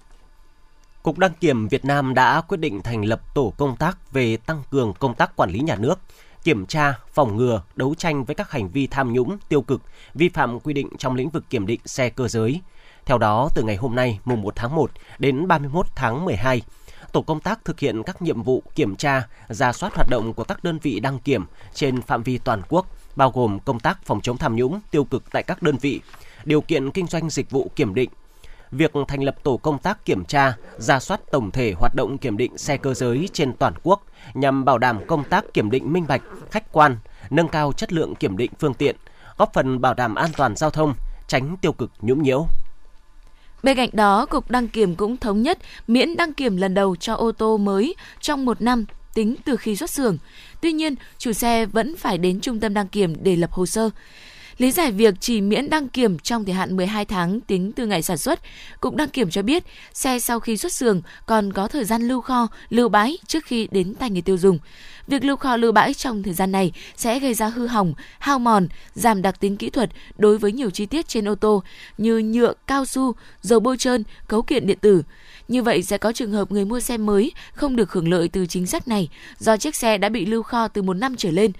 Cục 1.03 1.17
Đăng 1.17 1.33
kiểm 1.33 1.67
Việt 1.67 1.85
Nam 1.85 2.13
đã 2.13 2.41
quyết 2.41 2.57
định 2.57 2.81
thành 2.81 3.05
lập 3.05 3.21
tổ 3.35 3.53
công 3.57 3.75
tác 3.75 4.11
về 4.11 4.37
tăng 4.37 4.63
cường 4.71 4.93
công 4.99 5.15
tác 5.15 5.35
quản 5.35 5.51
lý 5.51 5.59
nhà 5.59 5.75
nước, 5.75 5.99
kiểm 6.43 6.65
tra, 6.65 6.93
phòng 7.13 7.37
ngừa, 7.37 7.61
đấu 7.75 7.95
tranh 7.95 8.23
với 8.23 8.35
các 8.35 8.51
hành 8.51 8.69
vi 8.69 8.87
tham 8.87 9.13
nhũng, 9.13 9.37
tiêu 9.49 9.61
cực, 9.61 9.81
vi 10.13 10.29
phạm 10.29 10.59
quy 10.59 10.73
định 10.73 10.89
trong 10.97 11.15
lĩnh 11.15 11.29
vực 11.29 11.43
kiểm 11.49 11.67
định 11.67 11.79
xe 11.85 12.09
cơ 12.09 12.27
giới. 12.27 12.61
Theo 13.11 13.17
đó, 13.17 13.49
từ 13.55 13.63
ngày 13.63 13.75
hôm 13.75 13.95
nay, 13.95 14.19
mùng 14.25 14.41
1 14.41 14.55
tháng 14.55 14.75
1 14.75 14.91
đến 15.19 15.47
31 15.47 15.85
tháng 15.95 16.25
12, 16.25 16.61
tổ 17.11 17.21
công 17.21 17.39
tác 17.39 17.65
thực 17.65 17.79
hiện 17.79 18.03
các 18.03 18.21
nhiệm 18.21 18.43
vụ 18.43 18.63
kiểm 18.75 18.95
tra, 18.95 19.27
ra 19.49 19.73
soát 19.73 19.93
hoạt 19.95 20.07
động 20.09 20.33
của 20.33 20.43
các 20.43 20.63
đơn 20.63 20.79
vị 20.81 20.99
đăng 20.99 21.19
kiểm 21.19 21.45
trên 21.73 22.01
phạm 22.01 22.23
vi 22.23 22.37
toàn 22.37 22.61
quốc, 22.69 22.87
bao 23.15 23.31
gồm 23.31 23.59
công 23.59 23.79
tác 23.79 24.05
phòng 24.05 24.21
chống 24.21 24.37
tham 24.37 24.55
nhũng, 24.55 24.79
tiêu 24.91 25.03
cực 25.03 25.31
tại 25.31 25.43
các 25.43 25.63
đơn 25.63 25.77
vị, 25.77 26.01
điều 26.45 26.61
kiện 26.61 26.91
kinh 26.91 27.07
doanh 27.07 27.29
dịch 27.29 27.49
vụ 27.49 27.71
kiểm 27.75 27.93
định, 27.93 28.09
việc 28.71 28.91
thành 29.07 29.23
lập 29.23 29.35
tổ 29.43 29.57
công 29.57 29.77
tác 29.77 30.05
kiểm 30.05 30.25
tra, 30.25 30.53
ra 30.77 30.99
soát 30.99 31.21
tổng 31.31 31.51
thể 31.51 31.73
hoạt 31.79 31.95
động 31.95 32.17
kiểm 32.17 32.37
định 32.37 32.57
xe 32.57 32.77
cơ 32.77 32.93
giới 32.93 33.29
trên 33.33 33.53
toàn 33.53 33.73
quốc 33.83 34.03
nhằm 34.33 34.65
bảo 34.65 34.77
đảm 34.77 35.05
công 35.07 35.23
tác 35.23 35.45
kiểm 35.53 35.71
định 35.71 35.93
minh 35.93 36.05
bạch, 36.07 36.21
khách 36.51 36.71
quan, 36.71 36.97
nâng 37.29 37.47
cao 37.47 37.71
chất 37.73 37.93
lượng 37.93 38.15
kiểm 38.15 38.37
định 38.37 38.51
phương 38.59 38.73
tiện, 38.73 38.95
góp 39.37 39.53
phần 39.53 39.81
bảo 39.81 39.93
đảm 39.93 40.15
an 40.15 40.29
toàn 40.37 40.55
giao 40.55 40.69
thông, 40.69 40.93
tránh 41.27 41.57
tiêu 41.61 41.73
cực 41.73 41.91
nhũng 42.01 42.23
nhiễu. 42.23 42.47
Bên 43.63 43.77
cạnh 43.77 43.89
đó, 43.93 44.25
Cục 44.25 44.51
Đăng 44.51 44.67
Kiểm 44.67 44.95
cũng 44.95 45.17
thống 45.17 45.41
nhất 45.41 45.57
miễn 45.87 46.17
đăng 46.17 46.33
kiểm 46.33 46.57
lần 46.57 46.73
đầu 46.73 46.95
cho 46.95 47.13
ô 47.13 47.31
tô 47.31 47.57
mới 47.57 47.95
trong 48.21 48.45
một 48.45 48.61
năm 48.61 48.85
tính 49.13 49.35
từ 49.45 49.55
khi 49.55 49.75
xuất 49.75 49.89
xưởng. 49.89 50.17
Tuy 50.61 50.71
nhiên, 50.71 50.95
chủ 51.17 51.33
xe 51.33 51.65
vẫn 51.65 51.97
phải 51.97 52.17
đến 52.17 52.39
trung 52.39 52.59
tâm 52.59 52.73
đăng 52.73 52.87
kiểm 52.87 53.23
để 53.23 53.35
lập 53.35 53.51
hồ 53.51 53.65
sơ. 53.65 53.89
Lý 54.57 54.71
giải 54.71 54.91
việc 54.91 55.13
chỉ 55.19 55.41
miễn 55.41 55.69
đăng 55.69 55.87
kiểm 55.87 56.19
trong 56.19 56.45
thời 56.45 56.53
hạn 56.53 56.77
12 56.77 57.05
tháng 57.05 57.41
tính 57.41 57.71
từ 57.71 57.85
ngày 57.85 58.01
sản 58.01 58.17
xuất, 58.17 58.39
Cục 58.79 58.95
Đăng 58.95 59.09
kiểm 59.09 59.29
cho 59.29 59.41
biết 59.41 59.63
xe 59.93 60.19
sau 60.19 60.39
khi 60.39 60.57
xuất 60.57 60.73
xưởng 60.73 61.01
còn 61.25 61.53
có 61.53 61.67
thời 61.67 61.85
gian 61.85 62.07
lưu 62.07 62.21
kho, 62.21 62.47
lưu 62.69 62.89
bãi 62.89 63.17
trước 63.27 63.45
khi 63.45 63.67
đến 63.71 63.95
tay 63.95 64.09
người 64.09 64.21
tiêu 64.21 64.37
dùng. 64.37 64.59
Việc 65.11 65.23
lưu 65.23 65.35
kho 65.35 65.57
lưu 65.57 65.71
bãi 65.71 65.93
trong 65.93 66.23
thời 66.23 66.33
gian 66.33 66.51
này 66.51 66.71
sẽ 66.95 67.19
gây 67.19 67.33
ra 67.33 67.47
hư 67.47 67.67
hỏng, 67.67 67.93
hao 68.19 68.39
mòn, 68.39 68.67
giảm 68.93 69.21
đặc 69.21 69.39
tính 69.39 69.57
kỹ 69.57 69.69
thuật 69.69 69.89
đối 70.17 70.37
với 70.37 70.51
nhiều 70.51 70.69
chi 70.69 70.85
tiết 70.85 71.07
trên 71.07 71.27
ô 71.27 71.35
tô 71.35 71.63
như 71.97 72.17
nhựa, 72.17 72.53
cao 72.67 72.85
su, 72.85 73.15
dầu 73.41 73.59
bôi 73.59 73.77
trơn, 73.77 74.03
cấu 74.27 74.41
kiện 74.41 74.67
điện 74.67 74.77
tử. 74.81 75.03
Như 75.47 75.63
vậy 75.63 75.83
sẽ 75.83 75.97
có 75.97 76.11
trường 76.11 76.31
hợp 76.31 76.51
người 76.51 76.65
mua 76.65 76.79
xe 76.79 76.97
mới 76.97 77.31
không 77.53 77.75
được 77.75 77.91
hưởng 77.91 78.09
lợi 78.09 78.27
từ 78.27 78.45
chính 78.45 78.67
sách 78.67 78.87
này 78.87 79.09
do 79.37 79.57
chiếc 79.57 79.75
xe 79.75 79.97
đã 79.97 80.09
bị 80.09 80.25
lưu 80.25 80.43
kho 80.43 80.67
từ 80.67 80.81
một 80.81 80.93
năm 80.93 81.15
trở 81.17 81.31
lên. 81.31 81.51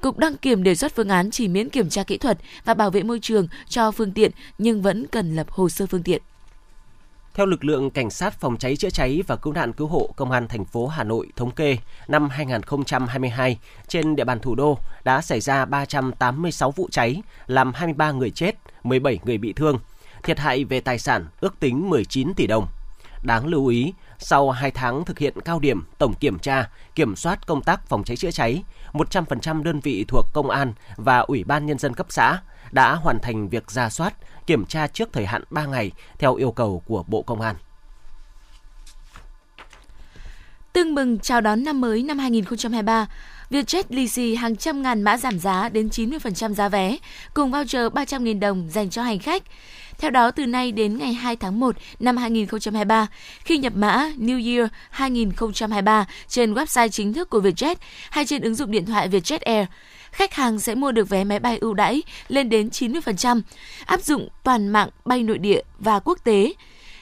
Cục 0.00 0.18
đăng 0.18 0.36
kiểm 0.36 0.62
đề 0.62 0.74
xuất 0.74 0.94
phương 0.96 1.08
án 1.08 1.30
chỉ 1.30 1.48
miễn 1.48 1.68
kiểm 1.68 1.88
tra 1.88 2.02
kỹ 2.02 2.18
thuật 2.18 2.38
và 2.64 2.74
bảo 2.74 2.90
vệ 2.90 3.02
môi 3.02 3.18
trường 3.22 3.48
cho 3.68 3.90
phương 3.90 4.12
tiện 4.12 4.30
nhưng 4.58 4.82
vẫn 4.82 5.06
cần 5.06 5.36
lập 5.36 5.50
hồ 5.50 5.68
sơ 5.68 5.86
phương 5.86 6.02
tiện. 6.02 6.22
Theo 7.34 7.46
lực 7.46 7.64
lượng 7.64 7.90
cảnh 7.90 8.10
sát 8.10 8.40
phòng 8.40 8.56
cháy 8.56 8.76
chữa 8.76 8.90
cháy 8.90 9.22
và 9.26 9.36
cứu 9.36 9.52
nạn 9.52 9.72
cứu 9.72 9.86
hộ 9.86 10.10
công 10.16 10.30
an 10.30 10.48
thành 10.48 10.64
phố 10.64 10.86
Hà 10.86 11.04
Nội 11.04 11.28
thống 11.36 11.50
kê, 11.50 11.78
năm 12.08 12.28
2022 12.28 13.58
trên 13.88 14.16
địa 14.16 14.24
bàn 14.24 14.40
thủ 14.40 14.54
đô 14.54 14.78
đã 15.04 15.20
xảy 15.20 15.40
ra 15.40 15.64
386 15.64 16.70
vụ 16.70 16.88
cháy, 16.90 17.22
làm 17.46 17.72
23 17.72 18.10
người 18.10 18.30
chết, 18.30 18.54
17 18.84 19.18
người 19.24 19.38
bị 19.38 19.52
thương. 19.52 19.78
Thiệt 20.22 20.38
hại 20.38 20.64
về 20.64 20.80
tài 20.80 20.98
sản 20.98 21.26
ước 21.40 21.60
tính 21.60 21.90
19 21.90 22.34
tỷ 22.34 22.46
đồng. 22.46 22.66
Đáng 23.22 23.46
lưu 23.46 23.66
ý, 23.66 23.92
sau 24.18 24.50
2 24.50 24.70
tháng 24.70 25.04
thực 25.04 25.18
hiện 25.18 25.40
cao 25.44 25.58
điểm 25.58 25.84
tổng 25.98 26.14
kiểm 26.14 26.38
tra, 26.38 26.70
kiểm 26.94 27.16
soát 27.16 27.46
công 27.46 27.62
tác 27.62 27.88
phòng 27.88 28.04
cháy 28.04 28.16
chữa 28.16 28.30
cháy, 28.30 28.62
100% 28.92 29.62
đơn 29.62 29.80
vị 29.80 30.04
thuộc 30.08 30.26
công 30.32 30.50
an 30.50 30.72
và 30.96 31.18
ủy 31.18 31.44
ban 31.44 31.66
nhân 31.66 31.78
dân 31.78 31.94
cấp 31.94 32.06
xã 32.10 32.38
đã 32.72 32.94
hoàn 32.94 33.18
thành 33.20 33.48
việc 33.48 33.70
ra 33.70 33.90
soát, 33.90 34.14
kiểm 34.46 34.66
tra 34.66 34.86
trước 34.86 35.08
thời 35.12 35.26
hạn 35.26 35.42
3 35.50 35.66
ngày 35.66 35.90
theo 36.18 36.34
yêu 36.34 36.52
cầu 36.52 36.82
của 36.86 37.04
Bộ 37.06 37.22
Công 37.22 37.40
an. 37.40 37.56
Tương 40.72 40.94
mừng 40.94 41.18
chào 41.18 41.40
đón 41.40 41.64
năm 41.64 41.80
mới 41.80 42.02
năm 42.02 42.18
2023, 42.18 43.06
Vietjet 43.50 43.82
lì 43.88 44.08
xì 44.08 44.34
hàng 44.34 44.56
trăm 44.56 44.82
ngàn 44.82 45.02
mã 45.02 45.16
giảm 45.16 45.38
giá 45.38 45.68
đến 45.68 45.88
90% 45.88 46.54
giá 46.54 46.68
vé, 46.68 46.96
cùng 47.34 47.50
voucher 47.50 47.92
300.000 47.92 48.40
đồng 48.40 48.68
dành 48.70 48.90
cho 48.90 49.02
hành 49.02 49.18
khách. 49.18 49.42
Theo 49.98 50.10
đó, 50.10 50.30
từ 50.30 50.46
nay 50.46 50.72
đến 50.72 50.98
ngày 50.98 51.12
2 51.12 51.36
tháng 51.36 51.60
1 51.60 51.76
năm 52.00 52.16
2023, 52.16 53.06
khi 53.44 53.58
nhập 53.58 53.72
mã 53.76 54.10
New 54.18 54.56
Year 54.56 54.70
2023 54.90 56.06
trên 56.28 56.54
website 56.54 56.88
chính 56.88 57.12
thức 57.12 57.30
của 57.30 57.40
Vietjet 57.40 57.74
hay 58.10 58.26
trên 58.26 58.42
ứng 58.42 58.54
dụng 58.54 58.70
điện 58.70 58.86
thoại 58.86 59.08
Vietjet 59.08 59.38
Air, 59.44 59.66
khách 60.12 60.34
hàng 60.34 60.60
sẽ 60.60 60.74
mua 60.74 60.92
được 60.92 61.08
vé 61.08 61.24
máy 61.24 61.38
bay 61.38 61.58
ưu 61.58 61.74
đãi 61.74 62.02
lên 62.28 62.48
đến 62.48 62.68
90%, 62.68 63.42
áp 63.86 64.02
dụng 64.02 64.28
toàn 64.42 64.68
mạng 64.68 64.88
bay 65.04 65.22
nội 65.22 65.38
địa 65.38 65.60
và 65.78 66.00
quốc 66.00 66.18
tế. 66.24 66.52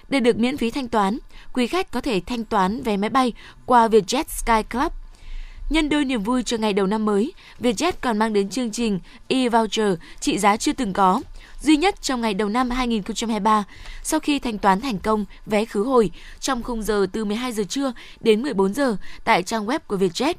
Để 0.08 0.20
được 0.20 0.38
miễn 0.38 0.56
phí 0.56 0.70
thanh 0.70 0.88
toán, 0.88 1.18
quý 1.52 1.66
khách 1.66 1.90
có 1.90 2.00
thể 2.00 2.20
thanh 2.26 2.44
toán 2.44 2.82
vé 2.82 2.96
máy 2.96 3.10
bay 3.10 3.32
qua 3.66 3.88
Vietjet 3.88 4.24
Sky 4.28 4.62
Club. 4.70 4.92
Nhân 5.70 5.88
đôi 5.88 6.04
niềm 6.04 6.22
vui 6.22 6.42
cho 6.42 6.56
ngày 6.56 6.72
đầu 6.72 6.86
năm 6.86 7.04
mới, 7.04 7.32
Vietjet 7.60 7.92
còn 8.00 8.18
mang 8.18 8.32
đến 8.32 8.50
chương 8.50 8.70
trình 8.70 9.00
e-voucher 9.28 9.94
trị 10.20 10.38
giá 10.38 10.56
chưa 10.56 10.72
từng 10.72 10.92
có, 10.92 11.20
duy 11.62 11.76
nhất 11.76 12.02
trong 12.02 12.20
ngày 12.20 12.34
đầu 12.34 12.48
năm 12.48 12.70
2023 12.70 13.64
sau 14.02 14.20
khi 14.20 14.38
thanh 14.38 14.58
toán 14.58 14.80
thành 14.80 14.98
công 14.98 15.24
vé 15.46 15.64
khứ 15.64 15.82
hồi 15.82 16.10
trong 16.40 16.62
khung 16.62 16.82
giờ 16.82 17.06
từ 17.12 17.24
12 17.24 17.52
giờ 17.52 17.64
trưa 17.68 17.92
đến 18.20 18.42
14 18.42 18.74
giờ 18.74 18.96
tại 19.24 19.42
trang 19.42 19.66
web 19.66 19.78
của 19.86 19.96
Vietjet. 19.96 20.34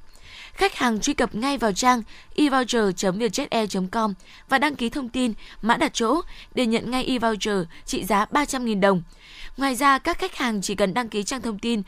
Khách 0.53 0.75
hàng 0.75 0.99
truy 0.99 1.13
cập 1.13 1.35
ngay 1.35 1.57
vào 1.57 1.73
trang 1.73 2.01
evoucher.vietjetair.com 2.35 4.13
và 4.49 4.57
đăng 4.57 4.75
ký 4.75 4.89
thông 4.89 5.09
tin, 5.09 5.33
mã 5.61 5.77
đặt 5.77 5.93
chỗ 5.93 6.21
để 6.55 6.65
nhận 6.65 6.91
ngay 6.91 7.03
e-voucher 7.03 7.63
trị 7.85 8.03
giá 8.03 8.25
300.000 8.25 8.79
đồng. 8.79 9.01
Ngoài 9.57 9.75
ra, 9.75 9.97
các 9.97 10.19
khách 10.19 10.35
hàng 10.35 10.61
chỉ 10.61 10.75
cần 10.75 10.93
đăng 10.93 11.09
ký 11.09 11.23
trang 11.23 11.41
thông 11.41 11.59
tin 11.59 11.81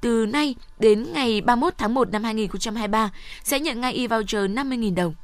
từ 0.00 0.26
nay 0.26 0.54
đến 0.78 1.12
ngày 1.12 1.40
31 1.40 1.74
tháng 1.78 1.94
1 1.94 2.10
năm 2.10 2.24
2023 2.24 3.10
sẽ 3.42 3.60
nhận 3.60 3.80
ngay 3.80 3.94
e-voucher 3.94 4.50
50.000 4.50 4.94
đồng. 4.94 5.14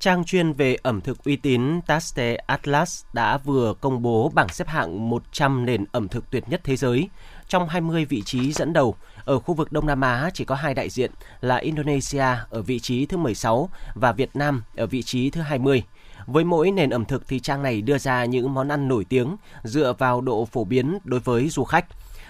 Trang 0.00 0.24
chuyên 0.24 0.52
về 0.52 0.76
ẩm 0.82 1.00
thực 1.00 1.24
uy 1.24 1.36
tín 1.36 1.80
Taste 1.86 2.36
Atlas 2.46 3.04
đã 3.12 3.38
vừa 3.38 3.74
công 3.80 4.02
bố 4.02 4.32
bảng 4.34 4.48
xếp 4.48 4.68
hạng 4.68 5.10
100 5.10 5.66
nền 5.66 5.84
ẩm 5.92 6.08
thực 6.08 6.30
tuyệt 6.30 6.44
nhất 6.48 6.60
thế 6.64 6.76
giới. 6.76 7.08
Trong 7.50 7.68
20 7.68 8.04
vị 8.04 8.22
trí 8.22 8.52
dẫn 8.52 8.72
đầu, 8.72 8.94
ở 9.24 9.38
khu 9.38 9.54
vực 9.54 9.72
Đông 9.72 9.86
Nam 9.86 10.00
Á 10.00 10.30
chỉ 10.34 10.44
có 10.44 10.54
hai 10.54 10.74
đại 10.74 10.90
diện 10.90 11.10
là 11.40 11.56
Indonesia 11.56 12.24
ở 12.50 12.62
vị 12.62 12.80
trí 12.80 13.06
thứ 13.06 13.16
16 13.16 13.68
và 13.94 14.12
Việt 14.12 14.36
Nam 14.36 14.62
ở 14.76 14.86
vị 14.86 15.02
trí 15.02 15.30
thứ 15.30 15.40
20. 15.40 15.82
Với 16.26 16.44
mỗi 16.44 16.70
nền 16.70 16.90
ẩm 16.90 17.04
thực 17.04 17.28
thì 17.28 17.40
trang 17.40 17.62
này 17.62 17.82
đưa 17.82 17.98
ra 17.98 18.24
những 18.24 18.54
món 18.54 18.68
ăn 18.68 18.88
nổi 18.88 19.04
tiếng 19.04 19.36
dựa 19.64 19.92
vào 19.98 20.20
độ 20.20 20.44
phổ 20.44 20.64
biến 20.64 20.98
đối 21.04 21.20
với 21.20 21.48
du 21.48 21.64
khách. 21.64 21.86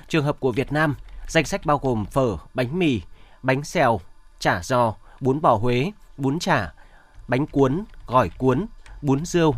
Trường 0.08 0.24
hợp 0.24 0.40
của 0.40 0.52
Việt 0.52 0.72
Nam, 0.72 0.96
danh 1.28 1.44
sách 1.44 1.66
bao 1.66 1.78
gồm 1.78 2.04
phở, 2.04 2.36
bánh 2.54 2.78
mì, 2.78 3.00
bánh 3.42 3.64
xèo, 3.64 4.00
chả 4.38 4.60
giò, 4.62 4.94
bún 5.20 5.40
bò 5.40 5.54
Huế, 5.54 5.92
bún 6.16 6.38
chả, 6.38 6.72
bánh 7.28 7.46
cuốn, 7.46 7.84
gỏi 8.06 8.30
cuốn, 8.38 8.66
bún 9.02 9.24
rêu, 9.24 9.54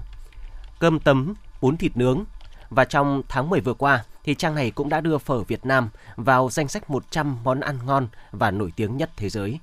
cơm 0.79 1.01
tấm, 1.01 1.35
bún 1.61 1.77
thịt 1.77 1.97
nướng. 1.97 2.25
Và 2.71 2.85
trong 2.85 3.23
tháng 3.29 3.51
10 3.51 3.61
vừa 3.61 3.75
qua, 3.75 4.05
thì 4.25 4.35
trang 4.35 4.55
này 4.55 4.71
cũng 4.71 4.89
đã 4.89 5.01
đưa 5.01 5.19
phở 5.19 5.43
Việt 5.43 5.67
Nam 5.67 5.89
vào 6.17 6.51
danh 6.51 6.69
sách 6.69 6.91
100 6.91 7.37
món 7.45 7.61
ăn 7.61 7.79
ngon 7.87 8.09
và 8.31 8.51
nổi 8.51 8.73
tiếng 8.77 8.97
nhất 8.97 9.11
thế 9.17 9.29
giới. 9.29 9.59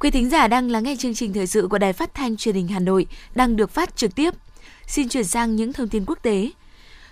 Quý 0.00 0.10
thính 0.10 0.30
giả 0.30 0.48
đang 0.48 0.70
lắng 0.70 0.82
nghe 0.82 0.96
chương 0.98 1.14
trình 1.14 1.32
thời 1.32 1.46
sự 1.46 1.68
của 1.70 1.78
Đài 1.78 1.92
Phát 1.92 2.14
thanh 2.14 2.36
Truyền 2.36 2.54
hình 2.54 2.68
Hà 2.68 2.78
Nội 2.78 3.06
đang 3.34 3.56
được 3.56 3.70
phát 3.70 3.96
trực 3.96 4.14
tiếp. 4.14 4.34
Xin 4.86 5.08
chuyển 5.08 5.24
sang 5.24 5.56
những 5.56 5.72
thông 5.72 5.88
tin 5.88 6.04
quốc 6.06 6.18
tế. 6.22 6.50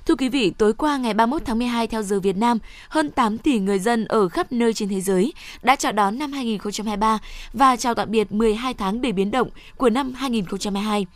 Thưa 0.06 0.14
quý 0.14 0.28
vị, 0.28 0.50
tối 0.58 0.72
qua 0.72 0.96
ngày 0.96 1.14
31 1.14 1.42
tháng 1.44 1.58
12 1.58 1.86
theo 1.86 2.02
giờ 2.02 2.20
Việt 2.20 2.36
Nam, 2.36 2.58
hơn 2.88 3.10
8 3.10 3.38
tỷ 3.38 3.58
người 3.58 3.78
dân 3.78 4.04
ở 4.04 4.28
khắp 4.28 4.52
nơi 4.52 4.74
trên 4.74 4.88
thế 4.88 5.00
giới 5.00 5.32
đã 5.62 5.76
chào 5.76 5.92
đón 5.92 6.18
năm 6.18 6.32
2023 6.32 7.18
và 7.52 7.76
chào 7.76 7.94
tạm 7.94 8.10
biệt 8.10 8.32
12 8.32 8.74
tháng 8.74 9.02
đầy 9.02 9.12
biến 9.12 9.30
động 9.30 9.48
của 9.76 9.90
năm 9.90 10.12
2022. 10.12 11.06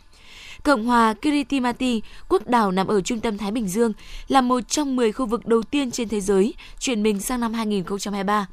Cộng 0.63 0.85
hòa 0.85 1.13
Kiritimati, 1.13 2.01
quốc 2.29 2.47
đảo 2.47 2.71
nằm 2.71 2.87
ở 2.87 3.01
trung 3.01 3.19
tâm 3.19 3.37
Thái 3.37 3.51
Bình 3.51 3.67
Dương, 3.67 3.93
là 4.27 4.41
một 4.41 4.59
trong 4.67 4.95
10 4.95 5.11
khu 5.11 5.25
vực 5.25 5.45
đầu 5.45 5.63
tiên 5.63 5.91
trên 5.91 6.09
thế 6.09 6.21
giới 6.21 6.53
chuyển 6.79 7.03
mình 7.03 7.19
sang 7.19 7.39
năm 7.39 7.53
2023. 7.53 8.47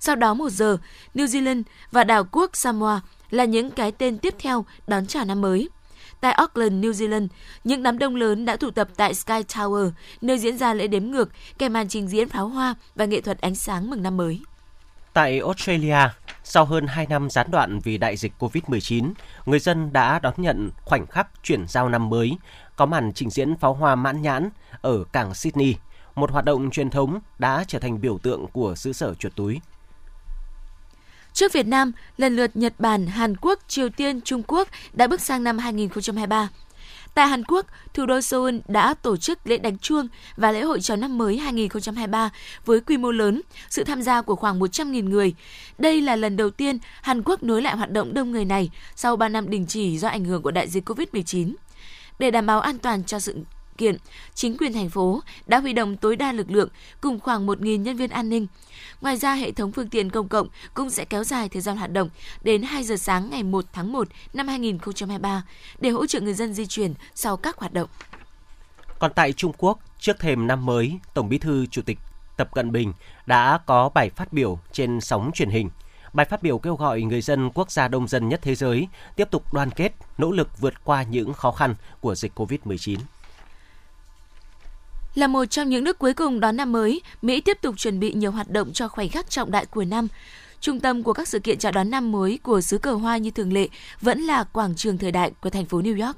Sau 0.00 0.16
đó 0.16 0.34
một 0.34 0.50
giờ, 0.50 0.76
New 1.14 1.26
Zealand 1.26 1.62
và 1.90 2.04
đảo 2.04 2.24
quốc 2.32 2.56
Samoa 2.56 3.00
là 3.30 3.44
những 3.44 3.70
cái 3.70 3.92
tên 3.92 4.18
tiếp 4.18 4.34
theo 4.38 4.64
đón 4.86 5.06
chào 5.06 5.24
năm 5.24 5.40
mới. 5.40 5.68
Tại 6.22 6.32
Auckland, 6.32 6.84
New 6.84 6.92
Zealand, 6.92 7.28
những 7.64 7.82
đám 7.82 7.98
đông 7.98 8.16
lớn 8.16 8.44
đã 8.44 8.56
tụ 8.56 8.70
tập 8.70 8.88
tại 8.96 9.14
Sky 9.14 9.42
Tower, 9.48 9.90
nơi 10.20 10.38
diễn 10.38 10.58
ra 10.58 10.74
lễ 10.74 10.86
đếm 10.86 11.04
ngược, 11.04 11.28
kèm 11.58 11.72
màn 11.72 11.88
trình 11.88 12.08
diễn 12.08 12.28
pháo 12.28 12.48
hoa 12.48 12.74
và 12.94 13.04
nghệ 13.04 13.20
thuật 13.20 13.40
ánh 13.40 13.54
sáng 13.54 13.90
mừng 13.90 14.02
năm 14.02 14.16
mới. 14.16 14.40
Tại 15.12 15.38
Australia, 15.38 15.98
sau 16.44 16.64
hơn 16.64 16.86
2 16.86 17.06
năm 17.06 17.30
gián 17.30 17.50
đoạn 17.50 17.78
vì 17.84 17.98
đại 17.98 18.16
dịch 18.16 18.32
COVID-19, 18.38 19.12
người 19.46 19.58
dân 19.58 19.92
đã 19.92 20.18
đón 20.18 20.34
nhận 20.36 20.70
khoảnh 20.84 21.06
khắc 21.06 21.28
chuyển 21.42 21.68
giao 21.68 21.88
năm 21.88 22.08
mới, 22.10 22.36
có 22.76 22.86
màn 22.86 23.12
trình 23.12 23.30
diễn 23.30 23.56
pháo 23.56 23.74
hoa 23.74 23.94
mãn 23.94 24.22
nhãn 24.22 24.50
ở 24.82 25.04
cảng 25.12 25.34
Sydney, 25.34 25.74
một 26.14 26.30
hoạt 26.30 26.44
động 26.44 26.70
truyền 26.70 26.90
thống 26.90 27.18
đã 27.38 27.64
trở 27.68 27.78
thành 27.78 28.00
biểu 28.00 28.18
tượng 28.18 28.46
của 28.52 28.74
xứ 28.74 28.92
sở 28.92 29.14
chuột 29.14 29.36
túi. 29.36 29.60
Trước 31.32 31.52
Việt 31.52 31.66
Nam, 31.66 31.92
lần 32.16 32.36
lượt 32.36 32.50
Nhật 32.54 32.74
Bản, 32.78 33.06
Hàn 33.06 33.36
Quốc, 33.36 33.58
Triều 33.68 33.88
Tiên, 33.88 34.20
Trung 34.20 34.42
Quốc 34.46 34.68
đã 34.92 35.06
bước 35.06 35.20
sang 35.20 35.44
năm 35.44 35.58
2023. 35.58 36.48
Tại 37.14 37.28
Hàn 37.28 37.44
Quốc, 37.44 37.66
thủ 37.94 38.06
đô 38.06 38.20
Seoul 38.20 38.56
đã 38.68 38.94
tổ 38.94 39.16
chức 39.16 39.38
lễ 39.44 39.58
đánh 39.58 39.78
chuông 39.78 40.08
và 40.36 40.52
lễ 40.52 40.62
hội 40.62 40.80
chào 40.80 40.96
năm 40.96 41.18
mới 41.18 41.36
2023 41.36 42.30
với 42.64 42.80
quy 42.80 42.96
mô 42.96 43.10
lớn, 43.10 43.42
sự 43.68 43.84
tham 43.84 44.02
gia 44.02 44.22
của 44.22 44.36
khoảng 44.36 44.60
100.000 44.60 45.08
người. 45.08 45.34
Đây 45.78 46.00
là 46.00 46.16
lần 46.16 46.36
đầu 46.36 46.50
tiên 46.50 46.78
Hàn 47.02 47.22
Quốc 47.22 47.42
nối 47.42 47.62
lại 47.62 47.76
hoạt 47.76 47.90
động 47.90 48.14
đông 48.14 48.30
người 48.30 48.44
này 48.44 48.70
sau 48.96 49.16
3 49.16 49.28
năm 49.28 49.50
đình 49.50 49.66
chỉ 49.66 49.98
do 49.98 50.08
ảnh 50.08 50.24
hưởng 50.24 50.42
của 50.42 50.50
đại 50.50 50.68
dịch 50.68 50.88
COVID-19. 50.88 51.54
Để 52.18 52.30
đảm 52.30 52.46
bảo 52.46 52.60
an 52.60 52.78
toàn 52.78 53.04
cho 53.04 53.20
sự 53.20 53.36
kiện, 53.78 53.96
chính 54.34 54.56
quyền 54.56 54.72
thành 54.72 54.90
phố 54.90 55.20
đã 55.46 55.60
huy 55.60 55.72
động 55.72 55.96
tối 55.96 56.16
đa 56.16 56.32
lực 56.32 56.50
lượng 56.50 56.68
cùng 57.00 57.20
khoảng 57.20 57.46
1.000 57.46 57.76
nhân 57.76 57.96
viên 57.96 58.10
an 58.10 58.28
ninh. 58.28 58.46
Ngoài 59.00 59.16
ra, 59.16 59.34
hệ 59.34 59.52
thống 59.52 59.72
phương 59.72 59.88
tiện 59.88 60.10
công 60.10 60.28
cộng 60.28 60.48
cũng 60.74 60.90
sẽ 60.90 61.04
kéo 61.04 61.24
dài 61.24 61.48
thời 61.48 61.62
gian 61.62 61.76
hoạt 61.76 61.92
động 61.92 62.10
đến 62.42 62.62
2 62.62 62.84
giờ 62.84 62.96
sáng 62.96 63.30
ngày 63.30 63.42
1 63.42 63.64
tháng 63.72 63.92
1 63.92 64.08
năm 64.32 64.48
2023 64.48 65.42
để 65.80 65.90
hỗ 65.90 66.06
trợ 66.06 66.20
người 66.20 66.34
dân 66.34 66.54
di 66.54 66.66
chuyển 66.66 66.94
sau 67.14 67.36
các 67.36 67.58
hoạt 67.58 67.72
động. 67.72 67.88
Còn 68.98 69.12
tại 69.14 69.32
Trung 69.32 69.52
Quốc, 69.58 69.78
trước 69.98 70.18
thềm 70.18 70.46
năm 70.46 70.66
mới, 70.66 70.98
Tổng 71.14 71.28
Bí 71.28 71.38
thư 71.38 71.66
Chủ 71.66 71.82
tịch 71.82 71.98
Tập 72.36 72.48
Cận 72.54 72.72
Bình 72.72 72.92
đã 73.26 73.58
có 73.66 73.88
bài 73.88 74.10
phát 74.10 74.32
biểu 74.32 74.58
trên 74.72 75.00
sóng 75.00 75.30
truyền 75.34 75.50
hình. 75.50 75.70
Bài 76.12 76.26
phát 76.30 76.42
biểu 76.42 76.58
kêu 76.58 76.76
gọi 76.76 77.02
người 77.02 77.20
dân 77.20 77.50
quốc 77.54 77.70
gia 77.70 77.88
đông 77.88 78.08
dân 78.08 78.28
nhất 78.28 78.40
thế 78.42 78.54
giới 78.54 78.88
tiếp 79.16 79.28
tục 79.30 79.54
đoàn 79.54 79.70
kết, 79.70 79.92
nỗ 80.18 80.30
lực 80.30 80.60
vượt 80.60 80.84
qua 80.84 81.02
những 81.02 81.32
khó 81.32 81.52
khăn 81.52 81.74
của 82.00 82.14
dịch 82.14 82.32
COVID-19. 82.38 82.98
Là 85.14 85.26
một 85.26 85.44
trong 85.44 85.68
những 85.68 85.84
nước 85.84 85.98
cuối 85.98 86.14
cùng 86.14 86.40
đón 86.40 86.56
năm 86.56 86.72
mới, 86.72 87.00
Mỹ 87.22 87.40
tiếp 87.40 87.58
tục 87.60 87.74
chuẩn 87.78 88.00
bị 88.00 88.12
nhiều 88.12 88.30
hoạt 88.30 88.50
động 88.50 88.72
cho 88.72 88.88
khoảnh 88.88 89.08
khắc 89.08 89.30
trọng 89.30 89.50
đại 89.50 89.66
của 89.66 89.84
năm. 89.84 90.08
Trung 90.60 90.80
tâm 90.80 91.02
của 91.02 91.12
các 91.12 91.28
sự 91.28 91.38
kiện 91.38 91.58
chào 91.58 91.72
đón 91.72 91.90
năm 91.90 92.12
mới 92.12 92.38
của 92.42 92.60
xứ 92.60 92.78
cờ 92.78 92.92
hoa 92.92 93.16
như 93.16 93.30
thường 93.30 93.52
lệ 93.52 93.68
vẫn 94.00 94.20
là 94.20 94.44
quảng 94.44 94.74
trường 94.74 94.98
thời 94.98 95.12
đại 95.12 95.32
của 95.40 95.50
thành 95.50 95.64
phố 95.64 95.80
New 95.80 96.06
York. 96.06 96.16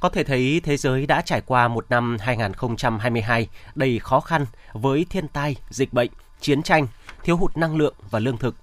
Có 0.00 0.08
thể 0.08 0.24
thấy 0.24 0.60
thế 0.64 0.76
giới 0.76 1.06
đã 1.06 1.20
trải 1.20 1.40
qua 1.40 1.68
một 1.68 1.86
năm 1.88 2.16
2022 2.20 3.48
đầy 3.74 3.98
khó 3.98 4.20
khăn 4.20 4.46
với 4.72 5.06
thiên 5.10 5.28
tai, 5.28 5.56
dịch 5.70 5.92
bệnh, 5.92 6.10
chiến 6.40 6.62
tranh, 6.62 6.86
thiếu 7.22 7.36
hụt 7.36 7.56
năng 7.56 7.76
lượng 7.76 7.94
và 8.10 8.18
lương 8.18 8.38
thực. 8.38 8.56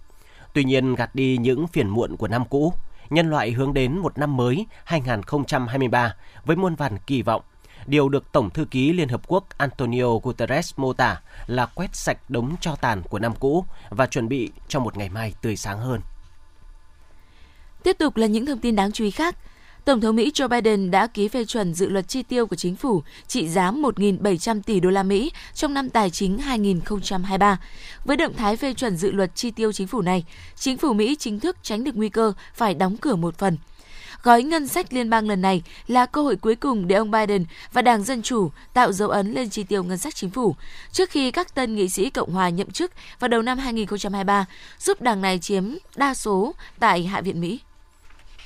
Tuy 0.54 0.64
nhiên 0.64 0.96
gạt 0.96 1.16
đi 1.16 1.38
những 1.38 1.68
phiền 1.68 1.90
muộn 1.90 2.18
của 2.18 2.28
năm 2.28 2.44
cũ, 2.50 2.74
nhân 3.10 3.30
loại 3.30 3.52
hướng 3.52 3.74
đến 3.74 3.98
một 3.98 4.18
năm 4.18 4.38
mới 4.38 4.66
2023 4.84 6.16
với 6.46 6.56
muôn 6.56 6.76
vàn 6.76 6.98
kỳ 7.08 7.22
vọng, 7.22 7.42
Điều 7.88 8.10
được 8.10 8.32
Tổng 8.32 8.50
thư 8.50 8.66
ký 8.66 8.94
Liên 8.94 9.10
Hợp 9.10 9.22
Quốc 9.28 9.46
Antonio 9.58 10.18
Guterres 10.24 10.74
mô 10.78 10.94
tả 10.94 11.22
là 11.48 11.66
quét 11.66 11.96
sạch 11.96 12.18
đống 12.30 12.56
cho 12.62 12.76
tàn 12.76 13.02
của 13.10 13.20
năm 13.20 13.34
cũ 13.40 13.66
và 13.90 14.06
chuẩn 14.06 14.28
bị 14.28 14.50
cho 14.68 14.80
một 14.80 14.98
ngày 14.98 15.10
mai 15.10 15.34
tươi 15.42 15.58
sáng 15.58 15.80
hơn. 15.80 16.02
Tiếp 17.84 17.98
tục 18.00 18.18
là 18.18 18.28
những 18.28 18.46
thông 18.46 18.60
tin 18.60 18.76
đáng 18.76 18.92
chú 18.92 19.04
ý 19.04 19.12
khác. 19.12 19.36
Tổng 19.86 20.02
thống 20.02 20.16
Mỹ 20.16 20.32
Joe 20.34 20.48
Biden 20.48 20.92
đã 20.92 21.08
ký 21.08 21.28
phê 21.28 21.46
chuẩn 21.46 21.74
dự 21.74 21.90
luật 21.90 22.08
chi 22.08 22.24
tiêu 22.24 22.48
của 22.48 22.56
chính 22.56 22.76
phủ 22.76 23.04
trị 23.28 23.50
giá 23.50 23.72
1.700 23.72 24.62
tỷ 24.62 24.80
đô 24.80 24.90
la 24.90 25.04
Mỹ 25.04 25.32
trong 25.54 25.74
năm 25.74 25.90
tài 25.90 26.10
chính 26.10 26.38
2023. 26.38 27.60
Với 28.06 28.18
động 28.18 28.34
thái 28.34 28.58
phê 28.58 28.74
chuẩn 28.74 28.98
dự 28.98 29.12
luật 29.12 29.36
chi 29.36 29.52
tiêu 29.52 29.72
chính 29.72 29.88
phủ 29.88 30.02
này, 30.02 30.26
chính 30.56 30.78
phủ 30.78 30.94
Mỹ 30.94 31.16
chính 31.20 31.40
thức 31.40 31.58
tránh 31.64 31.84
được 31.84 31.96
nguy 31.96 32.10
cơ 32.10 32.34
phải 32.56 32.74
đóng 32.74 32.98
cửa 32.98 33.16
một 33.16 33.38
phần– 33.38 33.58
Gói 34.24 34.44
ngân 34.44 34.68
sách 34.68 34.94
liên 34.94 35.10
bang 35.10 35.28
lần 35.28 35.42
này 35.42 35.64
là 35.88 36.06
cơ 36.06 36.22
hội 36.22 36.36
cuối 36.36 36.56
cùng 36.56 36.88
để 36.88 36.96
ông 36.96 37.12
Biden 37.12 37.46
và 37.74 37.82
Đảng 37.82 38.04
Dân 38.04 38.22
Chủ 38.22 38.52
tạo 38.74 38.92
dấu 38.92 39.10
ấn 39.10 39.34
lên 39.34 39.50
chi 39.50 39.64
tiêu 39.64 39.84
ngân 39.84 39.98
sách 39.98 40.16
chính 40.16 40.30
phủ 40.30 40.56
trước 40.92 41.10
khi 41.10 41.32
các 41.32 41.56
tân 41.56 41.76
nghị 41.76 41.90
sĩ 41.90 42.10
Cộng 42.10 42.32
hòa 42.32 42.50
nhậm 42.50 42.72
chức 42.72 42.92
vào 43.20 43.28
đầu 43.28 43.42
năm 43.42 43.58
2023, 43.58 44.46
giúp 44.80 45.02
đảng 45.02 45.22
này 45.22 45.40
chiếm 45.40 45.64
đa 45.96 46.14
số 46.14 46.56
tại 46.80 47.04
Hạ 47.04 47.22
viện 47.22 47.42
Mỹ. 47.42 47.60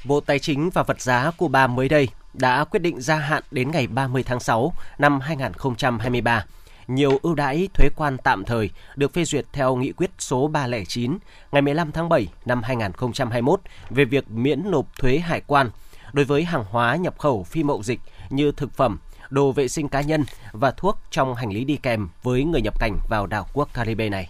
Bộ 0.06 0.20
Tài 0.20 0.40
chính 0.40 0.70
và 0.70 0.84
Vật 0.84 1.02
giá 1.02 1.32
Cuba 1.38 1.68
mới 1.68 1.90
đây 1.90 2.10
đã 2.34 2.64
quyết 2.64 2.80
định 2.80 3.02
gia 3.02 3.16
hạn 3.16 3.44
đến 3.52 3.72
ngày 3.72 3.88
30 3.88 4.24
tháng 4.24 4.40
6 4.40 4.74
năm 4.98 5.20
2023 5.20 6.46
nhiều 6.88 7.20
ưu 7.22 7.36
đãi 7.36 7.68
thuế 7.74 7.90
quan 7.96 8.18
tạm 8.24 8.44
thời 8.44 8.70
được 8.96 9.14
phê 9.14 9.26
duyệt 9.26 9.46
theo 9.54 9.76
nghị 9.76 9.92
quyết 9.92 10.12
số 10.20 10.48
309 10.48 11.18
ngày 11.52 11.62
15 11.62 11.92
tháng 11.92 12.10
7 12.10 12.28
năm 12.46 12.64
2021 12.64 13.62
về 13.90 14.06
việc 14.06 14.32
miễn 14.32 14.72
nộp 14.72 14.98
thuế 14.98 15.18
hải 15.18 15.42
quan 15.48 15.70
đối 16.14 16.26
với 16.26 16.44
hàng 16.44 16.66
hóa 16.70 16.96
nhập 16.96 17.18
khẩu 17.18 17.44
phi 17.44 17.64
mậu 17.64 17.84
dịch 17.84 18.00
như 18.30 18.52
thực 18.52 18.74
phẩm, 18.74 19.00
đồ 19.30 19.52
vệ 19.52 19.68
sinh 19.68 19.88
cá 19.88 20.02
nhân 20.02 20.24
và 20.52 20.72
thuốc 20.72 20.98
trong 21.12 21.36
hành 21.36 21.54
lý 21.54 21.66
đi 21.66 21.78
kèm 21.78 22.10
với 22.24 22.44
người 22.44 22.62
nhập 22.62 22.80
cảnh 22.80 22.98
vào 23.10 23.28
đảo 23.28 23.46
quốc 23.54 23.70
Caribe 23.74 24.10
này. 24.10 24.30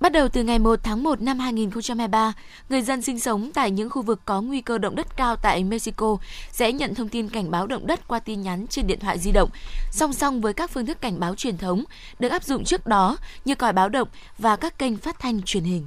Bắt 0.00 0.12
đầu 0.12 0.28
từ 0.28 0.42
ngày 0.42 0.58
1 0.58 0.80
tháng 0.82 1.02
1 1.02 1.20
năm 1.20 1.38
2023, 1.38 2.32
người 2.68 2.82
dân 2.82 3.02
sinh 3.02 3.20
sống 3.20 3.50
tại 3.54 3.70
những 3.70 3.90
khu 3.90 4.02
vực 4.02 4.20
có 4.24 4.40
nguy 4.40 4.60
cơ 4.60 4.78
động 4.78 4.96
đất 4.96 5.16
cao 5.16 5.36
tại 5.36 5.64
Mexico 5.64 6.16
sẽ 6.52 6.72
nhận 6.72 6.94
thông 6.94 7.08
tin 7.08 7.28
cảnh 7.28 7.50
báo 7.50 7.66
động 7.66 7.86
đất 7.86 8.08
qua 8.08 8.18
tin 8.18 8.42
nhắn 8.42 8.66
trên 8.66 8.86
điện 8.86 8.98
thoại 9.00 9.18
di 9.18 9.32
động, 9.32 9.50
song 9.90 10.12
song 10.12 10.40
với 10.40 10.52
các 10.52 10.70
phương 10.70 10.86
thức 10.86 11.00
cảnh 11.00 11.20
báo 11.20 11.34
truyền 11.34 11.58
thống 11.58 11.84
được 12.18 12.28
áp 12.28 12.44
dụng 12.44 12.64
trước 12.64 12.86
đó 12.86 13.16
như 13.44 13.54
còi 13.54 13.72
báo 13.72 13.88
động 13.88 14.08
và 14.38 14.56
các 14.56 14.78
kênh 14.78 14.96
phát 14.96 15.18
thanh 15.18 15.42
truyền 15.42 15.64
hình. 15.64 15.86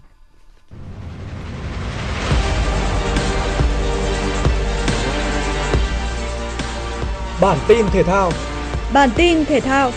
Bản 7.41 7.57
tin 7.67 7.85
thể 7.91 8.03
thao. 8.03 8.31
Bản 8.93 9.09
tin 9.15 9.45
thể 9.45 9.59
thao 9.59 9.91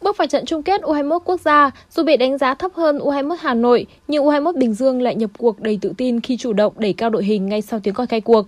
Bước 0.00 0.16
vào 0.16 0.28
trận 0.28 0.44
chung 0.44 0.62
kết 0.62 0.80
U21 0.80 1.18
quốc 1.18 1.40
gia, 1.40 1.70
dù 1.90 2.02
bị 2.02 2.16
đánh 2.16 2.38
giá 2.38 2.54
thấp 2.54 2.74
hơn 2.74 2.98
U21 2.98 3.36
Hà 3.40 3.54
Nội, 3.54 3.86
nhưng 4.08 4.24
U21 4.24 4.58
Bình 4.58 4.74
Dương 4.74 5.02
lại 5.02 5.14
nhập 5.14 5.30
cuộc 5.38 5.60
đầy 5.60 5.78
tự 5.80 5.92
tin 5.96 6.20
khi 6.20 6.36
chủ 6.36 6.52
động 6.52 6.72
đẩy 6.76 6.92
cao 6.92 7.10
đội 7.10 7.24
hình 7.24 7.46
ngay 7.46 7.62
sau 7.62 7.80
tiếng 7.80 7.94
còi 7.94 8.06
khai 8.06 8.20
cuộc. 8.20 8.46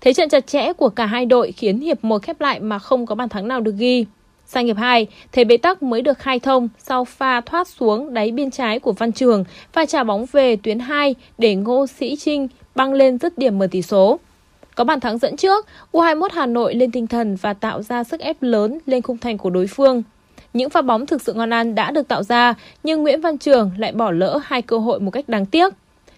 Thế 0.00 0.12
trận 0.12 0.28
chặt 0.28 0.46
chẽ 0.46 0.72
của 0.72 0.88
cả 0.88 1.06
hai 1.06 1.26
đội 1.26 1.52
khiến 1.52 1.80
hiệp 1.80 2.04
1 2.04 2.22
khép 2.22 2.40
lại 2.40 2.60
mà 2.60 2.78
không 2.78 3.06
có 3.06 3.14
bàn 3.14 3.28
thắng 3.28 3.48
nào 3.48 3.60
được 3.60 3.74
ghi. 3.78 4.06
Sang 4.46 4.66
hiệp 4.66 4.76
2, 4.76 5.06
thế 5.32 5.44
bế 5.44 5.56
tắc 5.56 5.82
mới 5.82 6.02
được 6.02 6.18
khai 6.18 6.38
thông 6.38 6.68
sau 6.78 7.04
pha 7.04 7.40
thoát 7.40 7.68
xuống 7.68 8.14
đáy 8.14 8.30
biên 8.32 8.50
trái 8.50 8.78
của 8.78 8.92
Văn 8.92 9.12
Trường 9.12 9.44
và 9.72 9.86
trả 9.86 10.04
bóng 10.04 10.26
về 10.32 10.56
tuyến 10.56 10.78
2 10.78 11.14
để 11.38 11.54
Ngô 11.54 11.86
Sĩ 11.86 12.16
Trinh 12.16 12.48
băng 12.74 12.92
lên 12.92 13.18
dứt 13.18 13.38
điểm 13.38 13.58
mở 13.58 13.66
tỷ 13.70 13.82
số. 13.82 14.18
Có 14.74 14.84
bàn 14.84 15.00
thắng 15.00 15.18
dẫn 15.18 15.36
trước, 15.36 15.66
U21 15.92 16.28
Hà 16.32 16.46
Nội 16.46 16.74
lên 16.74 16.90
tinh 16.90 17.06
thần 17.06 17.36
và 17.36 17.52
tạo 17.52 17.82
ra 17.82 18.04
sức 18.04 18.20
ép 18.20 18.42
lớn 18.42 18.78
lên 18.86 19.02
khung 19.02 19.18
thành 19.18 19.38
của 19.38 19.50
đối 19.50 19.66
phương. 19.66 20.02
Những 20.54 20.70
pha 20.70 20.82
bóng 20.82 21.06
thực 21.06 21.22
sự 21.22 21.32
ngon 21.32 21.52
ăn 21.52 21.74
đã 21.74 21.90
được 21.90 22.08
tạo 22.08 22.22
ra, 22.22 22.54
nhưng 22.82 23.02
Nguyễn 23.02 23.20
Văn 23.20 23.38
Trường 23.38 23.70
lại 23.78 23.92
bỏ 23.92 24.10
lỡ 24.10 24.40
hai 24.44 24.62
cơ 24.62 24.78
hội 24.78 25.00
một 25.00 25.10
cách 25.10 25.28
đáng 25.28 25.46
tiếc. 25.46 25.72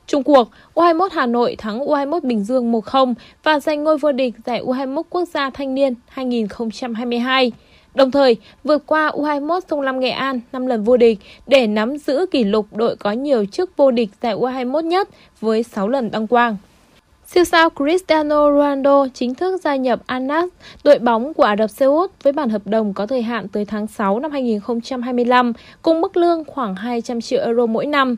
Trung 0.07 0.23
cuộc, 0.23 0.51
U21 0.75 1.09
Hà 1.13 1.27
Nội 1.27 1.57
thắng 1.59 1.81
U21 1.81 2.21
Bình 2.21 2.45
Dương 2.45 2.73
1-0 2.73 3.15
và 3.43 3.61
giành 3.61 3.85
ngôi 3.85 3.99
vô 3.99 4.13
địch 4.13 4.35
giải 4.47 4.63
U21 4.63 5.03
Quốc 5.11 5.29
gia 5.35 5.51
Thanh 5.51 5.75
niên 5.75 5.95
2022. 6.09 7.53
Đồng 7.95 8.11
thời, 8.11 8.37
vượt 8.65 8.83
qua 8.87 9.11
U21 9.11 9.61
Sông 9.71 9.81
Lam 9.81 10.01
Nghệ 10.01 10.11
An 10.11 10.41
5 10.53 10.67
lần 10.67 10.85
vô 10.85 10.97
địch 10.97 11.19
để 11.47 11.67
nắm 11.67 11.97
giữ 11.97 12.27
kỷ 12.31 12.45
lục 12.45 12.67
đội 12.73 12.97
có 12.97 13.13
nhiều 13.13 13.45
chức 13.45 13.77
vô 13.77 13.91
địch 13.91 14.11
giải 14.23 14.35
U21 14.35 14.81
nhất 14.81 15.09
với 15.41 15.63
6 15.63 15.89
lần 15.89 16.11
đăng 16.11 16.27
quang. 16.27 16.57
Siêu 17.27 17.45
sao 17.45 17.71
Cristiano 17.71 18.51
Ronaldo 18.51 19.07
chính 19.15 19.35
thức 19.35 19.61
gia 19.61 19.77
nhập 19.77 20.01
Al 20.07 20.23
Nassr, 20.23 20.49
đội 20.85 20.99
bóng 20.99 21.35
của 21.35 21.43
Ả 21.43 21.57
Rập 21.57 21.71
Xê 21.71 21.87
Út 21.87 22.11
với 22.23 22.33
bản 22.33 22.49
hợp 22.49 22.63
đồng 22.65 22.95
có 22.95 23.07
thời 23.07 23.23
hạn 23.23 23.49
tới 23.49 23.65
tháng 23.65 23.87
6 23.87 24.21
năm 24.21 24.31
2025 24.31 25.53
cùng 25.83 26.01
mức 26.01 26.17
lương 26.17 26.45
khoảng 26.45 26.75
200 26.75 27.21
triệu 27.21 27.45
euro 27.45 27.67
mỗi 27.67 27.87
năm. 27.87 28.17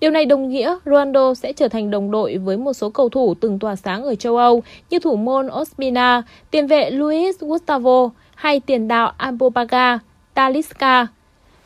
Điều 0.00 0.10
này 0.10 0.24
đồng 0.26 0.48
nghĩa 0.48 0.76
Ronaldo 0.84 1.34
sẽ 1.34 1.52
trở 1.52 1.68
thành 1.68 1.90
đồng 1.90 2.10
đội 2.10 2.36
với 2.36 2.56
một 2.56 2.72
số 2.72 2.90
cầu 2.90 3.08
thủ 3.08 3.34
từng 3.40 3.58
tỏa 3.58 3.76
sáng 3.76 4.04
ở 4.04 4.14
châu 4.14 4.36
Âu 4.36 4.62
như 4.90 4.98
thủ 4.98 5.16
môn 5.16 5.48
Ospina, 5.60 6.22
tiền 6.50 6.66
vệ 6.66 6.90
Luis 6.90 7.38
Gustavo 7.40 8.10
hay 8.34 8.60
tiền 8.60 8.88
đạo 8.88 9.12
Abubacar 9.16 9.98
Talisca. 10.34 11.06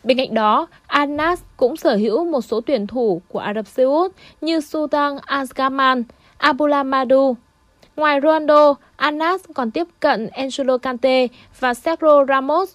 Bên 0.04 0.16
cạnh 0.16 0.34
đó, 0.34 0.66
Al 0.86 1.08
Nassr 1.10 1.42
cũng 1.56 1.76
sở 1.76 1.96
hữu 1.96 2.24
một 2.24 2.40
số 2.40 2.60
tuyển 2.60 2.86
thủ 2.86 3.22
của 3.28 3.38
Ả 3.38 3.54
Rập 3.54 3.66
Xê 3.66 3.82
Út 3.82 4.12
như 4.40 4.60
Sultan 4.60 5.16
Azgaman, 5.16 6.02
Abulamadu. 6.44 7.36
Ngoài 7.96 8.20
Ronaldo, 8.22 8.74
Anas 8.96 9.40
còn 9.54 9.70
tiếp 9.70 9.86
cận 10.00 10.28
Angelo 10.28 10.78
Kante 10.78 11.26
và 11.60 11.74
Sergio 11.74 12.24
Ramos. 12.28 12.74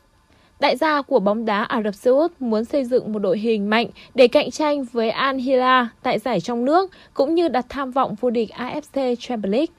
Đại 0.60 0.77
gia 0.77 1.01
của 1.01 1.19
bóng 1.19 1.45
đá 1.45 1.63
Ả 1.63 1.82
Rập 1.82 1.95
Xê 1.95 2.12
Út 2.12 2.32
muốn 2.39 2.65
xây 2.65 2.86
dựng 2.86 3.13
một 3.13 3.19
đội 3.19 3.39
hình 3.39 3.69
mạnh 3.69 3.88
để 4.15 4.27
cạnh 4.27 4.51
tranh 4.51 4.84
với 4.91 5.10
Al 5.10 5.38
Hilal 5.38 5.86
tại 6.03 6.19
giải 6.19 6.39
trong 6.39 6.65
nước 6.65 6.91
cũng 7.13 7.36
như 7.36 7.47
đặt 7.47 7.65
tham 7.69 7.91
vọng 7.91 8.15
vô 8.21 8.29
địch 8.29 8.49
AFC 8.58 9.15
Champions 9.19 9.53
League. 9.53 9.73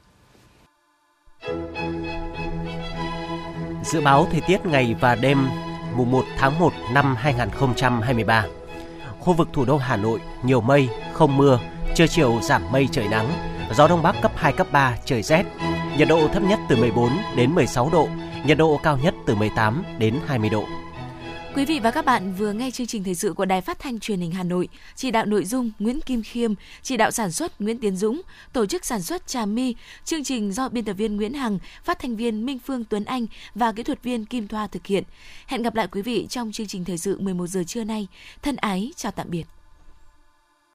Dự 3.85 4.01
báo 4.01 4.27
thời 4.33 4.41
tiết 4.41 4.67
ngày 4.67 4.97
và 5.01 5.15
đêm 5.15 5.49
mùng 5.97 6.11
1 6.11 6.25
tháng 6.39 6.59
1 6.59 6.73
năm 6.95 7.17
2023. 7.19 8.47
Khu 9.21 9.33
vực 9.33 9.49
thủ 9.53 9.65
đô 9.65 9.77
Hà 9.77 9.97
Nội 9.97 10.21
nhiều 10.43 10.61
mây, 10.61 10.89
không 11.13 11.37
mưa, 11.37 11.59
trưa 11.95 12.07
chiều 12.07 12.39
giảm 12.43 12.63
mây 12.73 12.89
trời 12.93 13.09
nắng, 13.09 13.27
gió 13.75 13.89
đông 13.89 14.03
bắc 14.03 14.17
cấp 14.23 14.33
2 14.37 14.53
cấp 14.53 14.67
3 14.73 14.97
trời 15.05 15.23
rét. 15.23 15.45
Nhiệt 15.99 16.09
độ 16.09 16.29
thấp 16.29 16.43
nhất 16.43 16.59
từ 16.69 16.77
14 16.77 17.11
đến 17.37 17.55
16 17.55 17.91
độ, 17.93 18.09
nhiệt 18.47 18.59
độ 18.59 18.81
cao 18.83 18.99
nhất 19.03 19.15
từ 19.27 19.35
18 19.35 19.83
đến 19.99 20.15
20 20.27 20.51
độ. 20.51 20.65
Quý 21.55 21.65
vị 21.65 21.81
và 21.83 21.91
các 21.91 22.05
bạn 22.05 22.35
vừa 22.35 22.53
nghe 22.53 22.71
chương 22.71 22.87
trình 22.87 23.05
thời 23.05 23.15
sự 23.15 23.33
của 23.33 23.45
Đài 23.45 23.61
Phát 23.61 23.79
thanh 23.79 24.01
Truyền 24.01 24.21
hình 24.21 24.33
Hà 24.33 24.43
Nội, 24.43 24.69
chỉ 24.97 25.11
đạo 25.11 25.27
nội 25.27 25.45
dung 25.45 25.71
Nguyễn 25.79 26.01
Kim 26.01 26.23
Khiêm, 26.23 26.55
chỉ 26.83 26.97
đạo 26.97 27.11
sản 27.11 27.33
xuất 27.33 27.61
Nguyễn 27.61 27.79
Tiến 27.79 27.97
Dũng, 27.97 28.21
tổ 28.53 28.67
chức 28.67 28.85
sản 28.85 29.03
xuất 29.03 29.27
Trà 29.27 29.47
My, 29.47 29.75
chương 30.05 30.25
trình 30.25 30.53
do 30.53 30.69
biên 30.69 30.85
tập 30.85 30.93
viên 30.93 31.17
Nguyễn 31.17 31.35
Hằng, 31.35 31.59
phát 31.85 31.99
thanh 31.99 32.17
viên 32.17 32.47
Minh 32.47 32.59
Phương 32.59 32.85
Tuấn 32.85 33.05
Anh 33.05 33.27
và 33.55 33.73
kỹ 33.73 33.83
thuật 33.83 34.03
viên 34.03 34.25
Kim 34.25 34.49
Thoa 34.49 34.67
thực 34.67 34.87
hiện. 34.87 35.05
Hẹn 35.47 35.63
gặp 35.63 35.75
lại 35.75 35.87
quý 35.93 36.03
vị 36.03 36.27
trong 36.31 36.53
chương 36.53 36.67
trình 36.67 36.85
thời 36.85 36.99
sự 36.99 37.21
11 37.21 37.47
giờ 37.47 37.65
trưa 37.67 37.85
nay. 37.85 38.07
Thân 38.43 38.57
ái 38.57 38.93
chào 38.97 39.13
tạm 39.13 39.27
biệt. 39.31 39.45